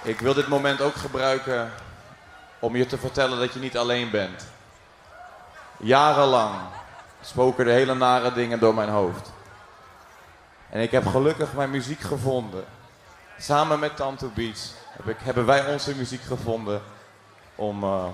[0.07, 1.73] Ik wil dit moment ook gebruiken
[2.59, 4.47] om je te vertellen dat je niet alleen bent.
[5.77, 6.55] Jarenlang
[7.21, 9.33] spoken de hele nare dingen door mijn hoofd.
[10.71, 12.65] En ik heb gelukkig mijn muziek gevonden.
[13.39, 16.83] Samen met Tanto Beats heb ik, hebben wij onze muziek gevonden
[17.55, 18.05] om uh,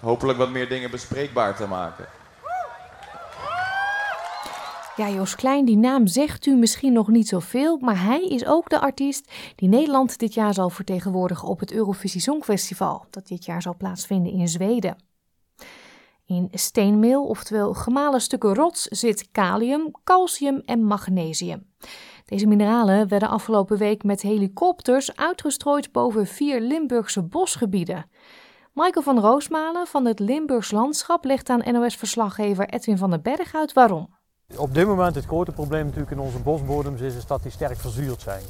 [0.00, 2.06] hopelijk wat meer dingen bespreekbaar te maken.
[4.96, 8.68] Ja, Jos Klein, die naam zegt u misschien nog niet zoveel, maar hij is ook
[8.68, 13.62] de artiest die Nederland dit jaar zal vertegenwoordigen op het Eurovisie Songfestival, dat dit jaar
[13.62, 14.96] zal plaatsvinden in Zweden.
[16.26, 21.66] In steenmeel, oftewel gemalen stukken rots, zit kalium, calcium en magnesium.
[22.24, 28.10] Deze mineralen werden afgelopen week met helikopters uitgestrooid boven vier Limburgse bosgebieden.
[28.72, 33.72] Michael van Roosmalen van het Limburgs Landschap legt aan NOS-verslaggever Edwin van den Berg uit
[33.72, 34.15] waarom.
[34.56, 37.76] Op dit moment het grote probleem natuurlijk in onze bosbodems is, is dat die sterk
[37.76, 38.42] verzuurd zijn.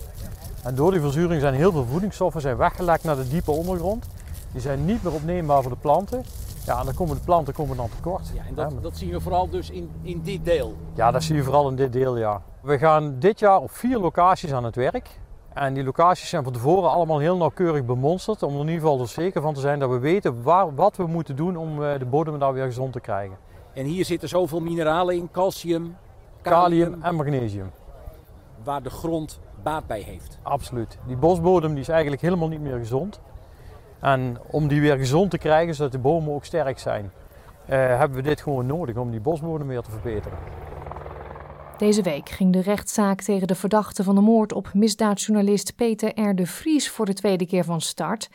[0.65, 4.07] En door die verzuring zijn heel veel voedingsstoffen zijn weggelekt naar de diepe ondergrond.
[4.53, 6.25] Die zijn niet meer opneembaar voor de planten.
[6.67, 8.31] Ja, en dan komen de planten komen dan tekort.
[8.35, 10.75] Ja, en dat, dat zien we vooral dus in, in dit deel?
[10.95, 12.43] Ja, dat zie je vooral in dit deel, ja.
[12.61, 15.19] We gaan dit jaar op vier locaties aan het werk.
[15.53, 18.43] En die locaties zijn van tevoren allemaal heel nauwkeurig bemonsterd.
[18.43, 20.97] Om er in ieder geval er zeker van te zijn dat we weten waar, wat
[20.97, 23.37] we moeten doen om eh, de bodem daar weer gezond te krijgen.
[23.77, 25.97] En hier zitten zoveel mineralen in, calcium,
[26.43, 27.71] Kalium en magnesium.
[28.65, 30.39] waar de grond baat bij heeft.
[30.43, 30.99] Absoluut.
[31.07, 33.21] Die bosbodem die is eigenlijk helemaal niet meer gezond.
[34.01, 37.11] En om die weer gezond te krijgen, zodat de bomen ook sterk zijn,
[37.67, 40.39] eh, hebben we dit gewoon nodig om die bosbodem weer te verbeteren.
[41.79, 46.35] Deze week ging de rechtszaak tegen de verdachte van de moord op misdaadjournalist Peter R.
[46.35, 48.29] de Vries voor de tweede keer van start.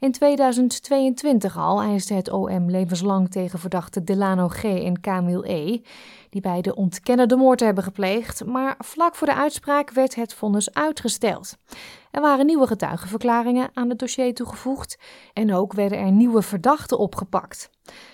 [0.00, 4.64] In 2022 al eiste het OM levenslang tegen verdachte Delano G.
[4.64, 5.80] en Camille E.,
[6.30, 10.74] die beide ontkennen de moord hebben gepleegd, maar vlak voor de uitspraak werd het vonnis
[10.74, 11.56] uitgesteld.
[12.10, 14.98] Er waren nieuwe getuigenverklaringen aan het dossier toegevoegd
[15.32, 17.70] en ook werden er nieuwe verdachten opgepakt.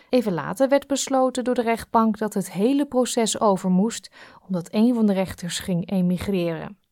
[0.08, 4.10] Even later werd besloten door de rechtbank dat het hele proces over moest,
[4.46, 6.83] omdat een van de rechters ging emigreren.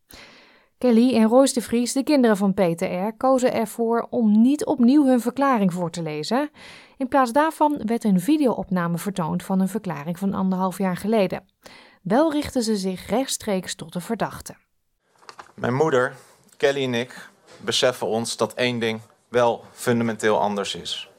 [0.83, 5.21] Kelly en Royce de Vries, de kinderen van Peter kozen ervoor om niet opnieuw hun
[5.21, 6.51] verklaring voor te lezen.
[6.97, 11.45] In plaats daarvan werd een videoopname vertoond van een verklaring van anderhalf jaar geleden.
[12.03, 14.55] Wel richtten ze zich rechtstreeks tot de verdachte.
[15.55, 16.17] Mijn moeder,
[16.57, 17.31] Kelly en ik
[17.61, 21.11] beseffen ons dat één ding wel fundamenteel anders is.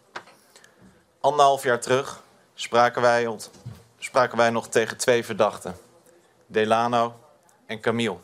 [1.20, 3.36] Anderhalf jaar terug spraken wij,
[3.98, 5.76] spraken wij nog tegen twee verdachten:
[6.48, 7.14] Delano
[7.66, 8.18] en Camille.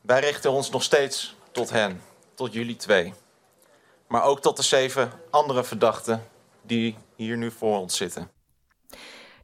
[0.00, 2.00] Wij richten ons nog steeds tot hen,
[2.34, 3.12] tot jullie twee.
[4.06, 6.22] Maar ook tot de zeven andere verdachten
[6.62, 8.30] die hier nu voor ons zitten.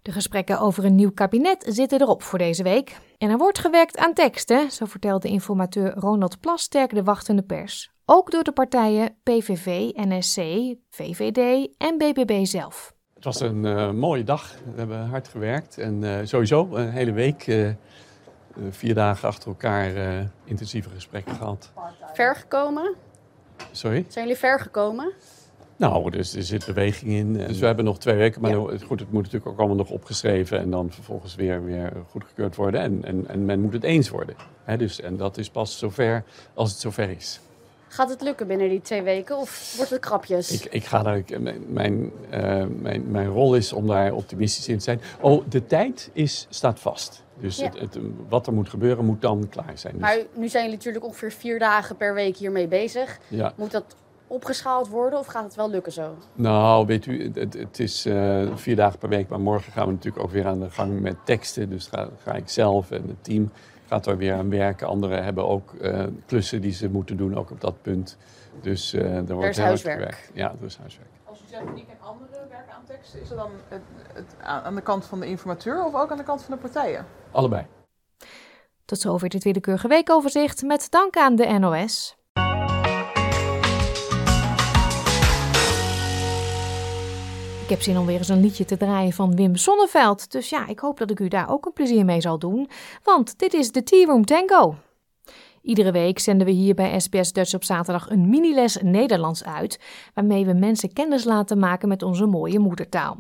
[0.03, 2.97] De gesprekken over een nieuw kabinet zitten erop voor deze week.
[3.19, 7.91] En er wordt gewerkt aan teksten, zo vertelde informateur Ronald Plasterk de wachtende pers.
[8.05, 10.37] Ook door de partijen PVV, NSC,
[10.91, 12.95] VVD en BBB zelf.
[13.15, 14.55] Het was een eh, mooie dag.
[14.65, 17.75] We hebben hard gewerkt en eh, sowieso een hele week, eh, eh,
[18.71, 21.73] vier dagen achter elkaar eh, intensieve gesprekken gehad.
[22.13, 22.95] Ver gekomen?
[23.71, 24.05] Sorry?
[24.09, 25.13] Zijn jullie ver gekomen?
[25.77, 27.33] Nou, dus er zit beweging in.
[27.33, 30.59] Dus we hebben nog twee weken, maar goed, het moet natuurlijk ook allemaal nog opgeschreven
[30.59, 32.81] en dan vervolgens weer, weer goedgekeurd worden.
[32.81, 34.37] En, en, en men moet het eens worden.
[34.65, 37.41] Hè, dus, en dat is pas zover als het zover is.
[37.97, 40.51] Gaat het lukken binnen die twee weken of wordt het krapjes?
[40.51, 44.69] Ik, ik ga daar, ik- mijn, mijn, eh, mijn, mijn rol is om daar optimistisch
[44.69, 45.01] in te zijn.
[45.21, 47.23] Oh, de tijd is, staat vast.
[47.41, 47.65] Dus Ja.
[47.65, 49.93] het, het, wat er moet gebeuren, moet dan klaar zijn.
[49.93, 53.19] Dus, Maar nu zijn jullie natuurlijk ongeveer vier dagen per week hiermee bezig.
[53.29, 53.53] Ja.
[53.57, 53.85] Moet dat
[54.27, 56.15] opgeschaald worden of gaat het wel lukken zo?
[56.35, 59.93] Nou, weet u, het, het is eh, vier dagen per week, maar morgen gaan we
[59.93, 61.71] natuurlijk ook weer aan de gang met teksten.
[61.71, 63.51] Dus ga, ga ik zelf en het team
[63.87, 64.87] gaat er weer aan werken.
[64.87, 68.17] Anderen hebben ook eh, klussen die ze moeten doen, ook op dat punt.
[68.61, 69.99] Dus eh er wordt is heel hard huiswerk.
[69.99, 70.31] gewerkt.
[70.35, 71.09] Ja, er is huiswerk.
[71.25, 74.81] Als u zegt ik en anderen werken aan teksten, is dat dan het, aan de
[74.81, 77.07] kant van de informateur of ook aan de kant van de partijen?
[77.31, 77.67] Allebei.
[78.85, 82.16] Tot zover dit willekeurige weekoverzicht met dank aan de NOS.
[87.67, 90.31] Ik heb zin om weer eens een liedje te draaien van Wim Sonneveld.
[90.33, 92.69] Dus ja, ik hoop dat ik u daar ook een plezier mee zal doen.
[93.03, 94.75] Want dit is de Tea Room Tango.
[95.63, 99.81] Iedere week zenden we hier bij SBS Dutch op zaterdag een miniles Nederlands uit,
[100.15, 103.17] waarmee we mensen kennis laten maken met onze mooie moedertaal.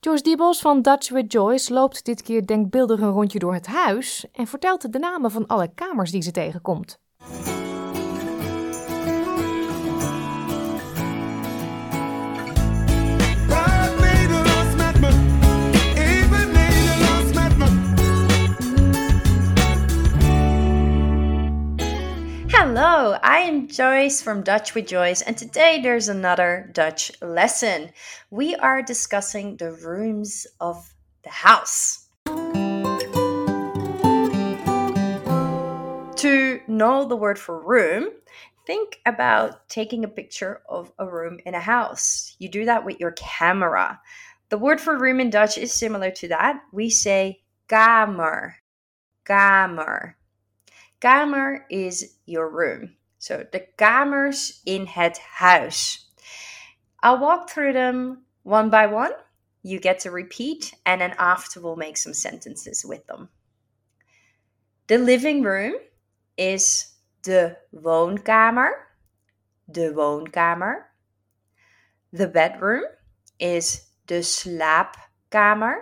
[0.00, 4.26] Joyce Diebels van Dutch with Joyce loopt dit keer denkbeeldig een rondje door het huis
[4.32, 6.98] en vertelt de namen van alle kamers die ze tegenkomt.
[22.60, 27.92] Hello, I am Joyce from Dutch with Joyce, and today there's another Dutch lesson.
[28.32, 30.92] We are discussing the rooms of
[31.22, 32.08] the house.
[36.16, 38.08] To know the word for room,
[38.66, 42.34] think about taking a picture of a room in a house.
[42.40, 44.00] You do that with your camera.
[44.48, 46.60] The word for room in Dutch is similar to that.
[46.72, 48.54] We say kamer.
[49.24, 50.14] Kamer.
[51.00, 52.96] Kamer is your room.
[53.18, 56.04] So the kamers in het huis.
[57.02, 59.12] I'll walk through them one by one.
[59.62, 63.28] You get to repeat, and then after we'll make some sentences with them.
[64.86, 65.74] The living room
[66.36, 68.70] is de woonkamer.
[69.70, 70.84] De woonkamer.
[72.12, 72.84] The bedroom
[73.38, 75.74] is de slaapkamer.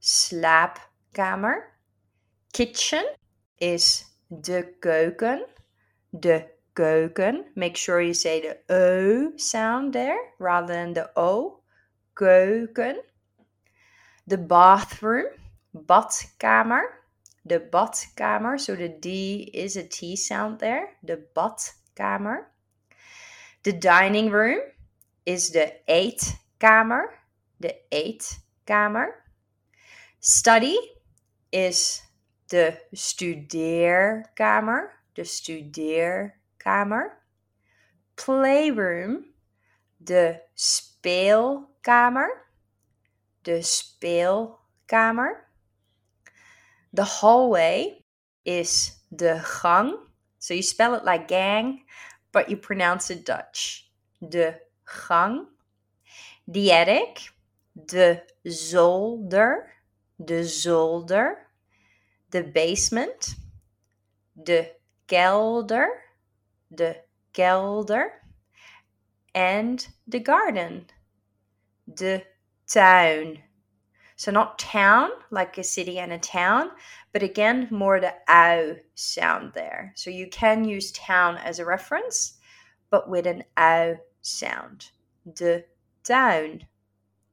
[0.00, 1.56] Slaapkamer.
[2.52, 3.04] Kitchen
[3.60, 5.44] is de keuken.
[6.10, 7.44] De keuken.
[7.54, 11.60] Make sure you say the O sound there rather than the O.
[12.14, 12.96] Keuken.
[14.26, 15.26] De bathroom.
[15.74, 16.96] Badkamer.
[17.46, 18.58] de badkamer.
[18.58, 20.96] So the D is a T sound there.
[21.04, 22.46] De badkamer.
[23.62, 24.60] De dining room
[25.24, 27.14] is de eetkamer.
[27.60, 29.08] De eetkamer.
[30.20, 30.76] Study
[31.50, 32.02] is
[32.46, 35.02] de studeerkamer.
[35.12, 37.24] De studeerkamer.
[38.14, 39.34] Playroom,
[39.96, 42.44] de speelkamer.
[43.42, 45.44] De speelkamer.
[46.92, 48.04] The hallway
[48.42, 49.98] is de gang.
[50.38, 51.84] So you spell it like gang,
[52.32, 53.90] but you pronounce it Dutch.
[54.28, 55.46] De gang.
[56.46, 57.32] The attic,
[57.86, 59.72] de zolder.
[60.24, 61.45] De zolder.
[62.30, 63.34] The basement,
[64.42, 64.70] de
[65.08, 65.88] kelder.
[66.74, 66.96] De
[67.32, 68.08] kelder.
[69.34, 70.86] And the garden,
[71.92, 72.24] de
[72.66, 73.38] tuin.
[74.16, 76.70] So not town, like a city and a town,
[77.12, 79.92] but again, more the ow sound there.
[79.94, 82.38] So you can use town as a reference,
[82.88, 84.90] but with an ow sound.
[85.34, 85.64] De
[86.02, 86.62] tuin.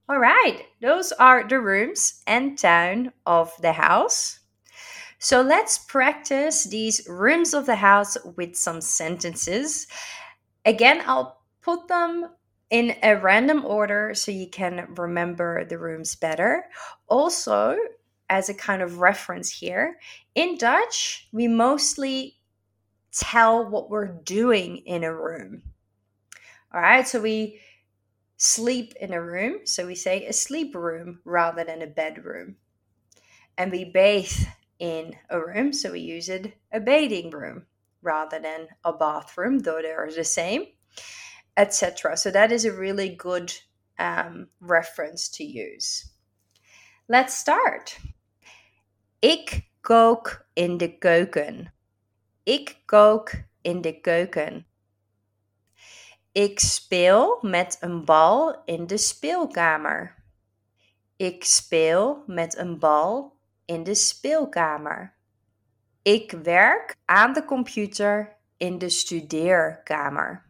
[0.09, 4.39] All right, those are the rooms and town of the house.
[5.24, 9.88] So let's practice these rooms of the house with some sentences.
[10.65, 12.28] Again, I'll put them
[12.69, 16.65] in a random order so you can remember the rooms better.
[17.07, 17.78] Also,
[18.30, 19.97] as a kind of reference here,
[20.36, 22.36] in Dutch, we mostly
[23.13, 25.61] tell what we're doing in a room.
[26.74, 27.61] All right, so we
[28.36, 32.57] sleep in a room, so we say a sleep room rather than a bedroom.
[33.57, 34.47] And we bathe
[34.80, 37.65] in a room, so we use it a bathing room
[38.01, 40.67] rather than a bathroom, though they are the same
[41.57, 42.17] etc.
[42.17, 43.53] So that is a really good
[43.99, 46.09] um, reference to use.
[47.07, 47.99] Let's start.
[49.21, 51.74] Ik kook in de keuken.
[52.43, 54.65] Ik kook in de keuken.
[56.32, 60.15] Ik speel met een bal in de speelkamer.
[61.15, 65.14] Ik speel met een bal in de speelkamer.
[66.01, 70.45] Ik werk aan de computer in de studeerkamer.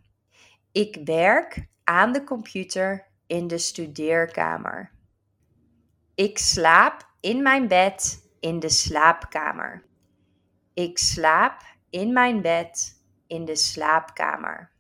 [0.72, 4.92] Ik werk aan de computer in de studeerkamer.
[6.16, 9.84] Ik slaap in mijn bed in de slaapkamer.
[10.74, 14.72] Ik slaap in mijn bed in de slaapkamer.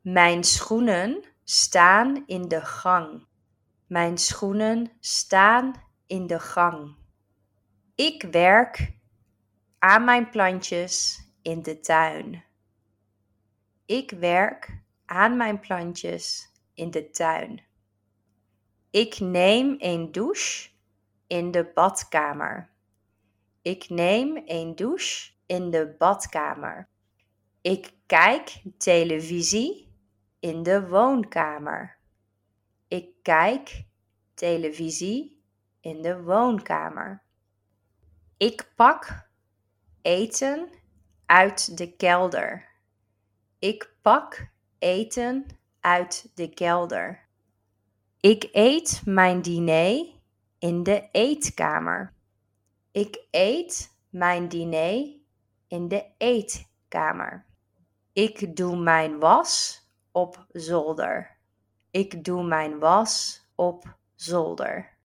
[0.00, 3.26] Mijn schoenen staan in de gang.
[3.86, 5.74] Mijn schoenen staan
[6.06, 6.99] in de gang.
[8.00, 8.92] Ik werk
[9.78, 12.44] aan mijn plantjes in de tuin.
[13.86, 17.62] Ik werk aan mijn plantjes in de tuin.
[18.90, 20.70] Ik neem een douche
[21.26, 22.70] in de badkamer.
[23.62, 26.88] Ik neem een douche in de badkamer.
[27.60, 29.92] Ik kijk televisie
[30.38, 31.96] in de woonkamer.
[32.88, 33.84] Ik kijk
[34.34, 35.42] televisie
[35.80, 37.28] in de woonkamer.
[38.40, 39.28] Ik pak
[40.02, 40.68] eten
[41.26, 42.68] uit de kelder.
[43.58, 45.46] Ik pak eten
[45.80, 47.26] uit de kelder.
[48.20, 50.06] Ik eet mijn diner
[50.58, 52.12] in de eetkamer.
[52.90, 55.16] Ik eet mijn diner
[55.66, 57.46] in de eetkamer.
[58.12, 61.36] Ik doe mijn was op zolder.
[61.90, 64.98] Ik doe mijn was op zolder.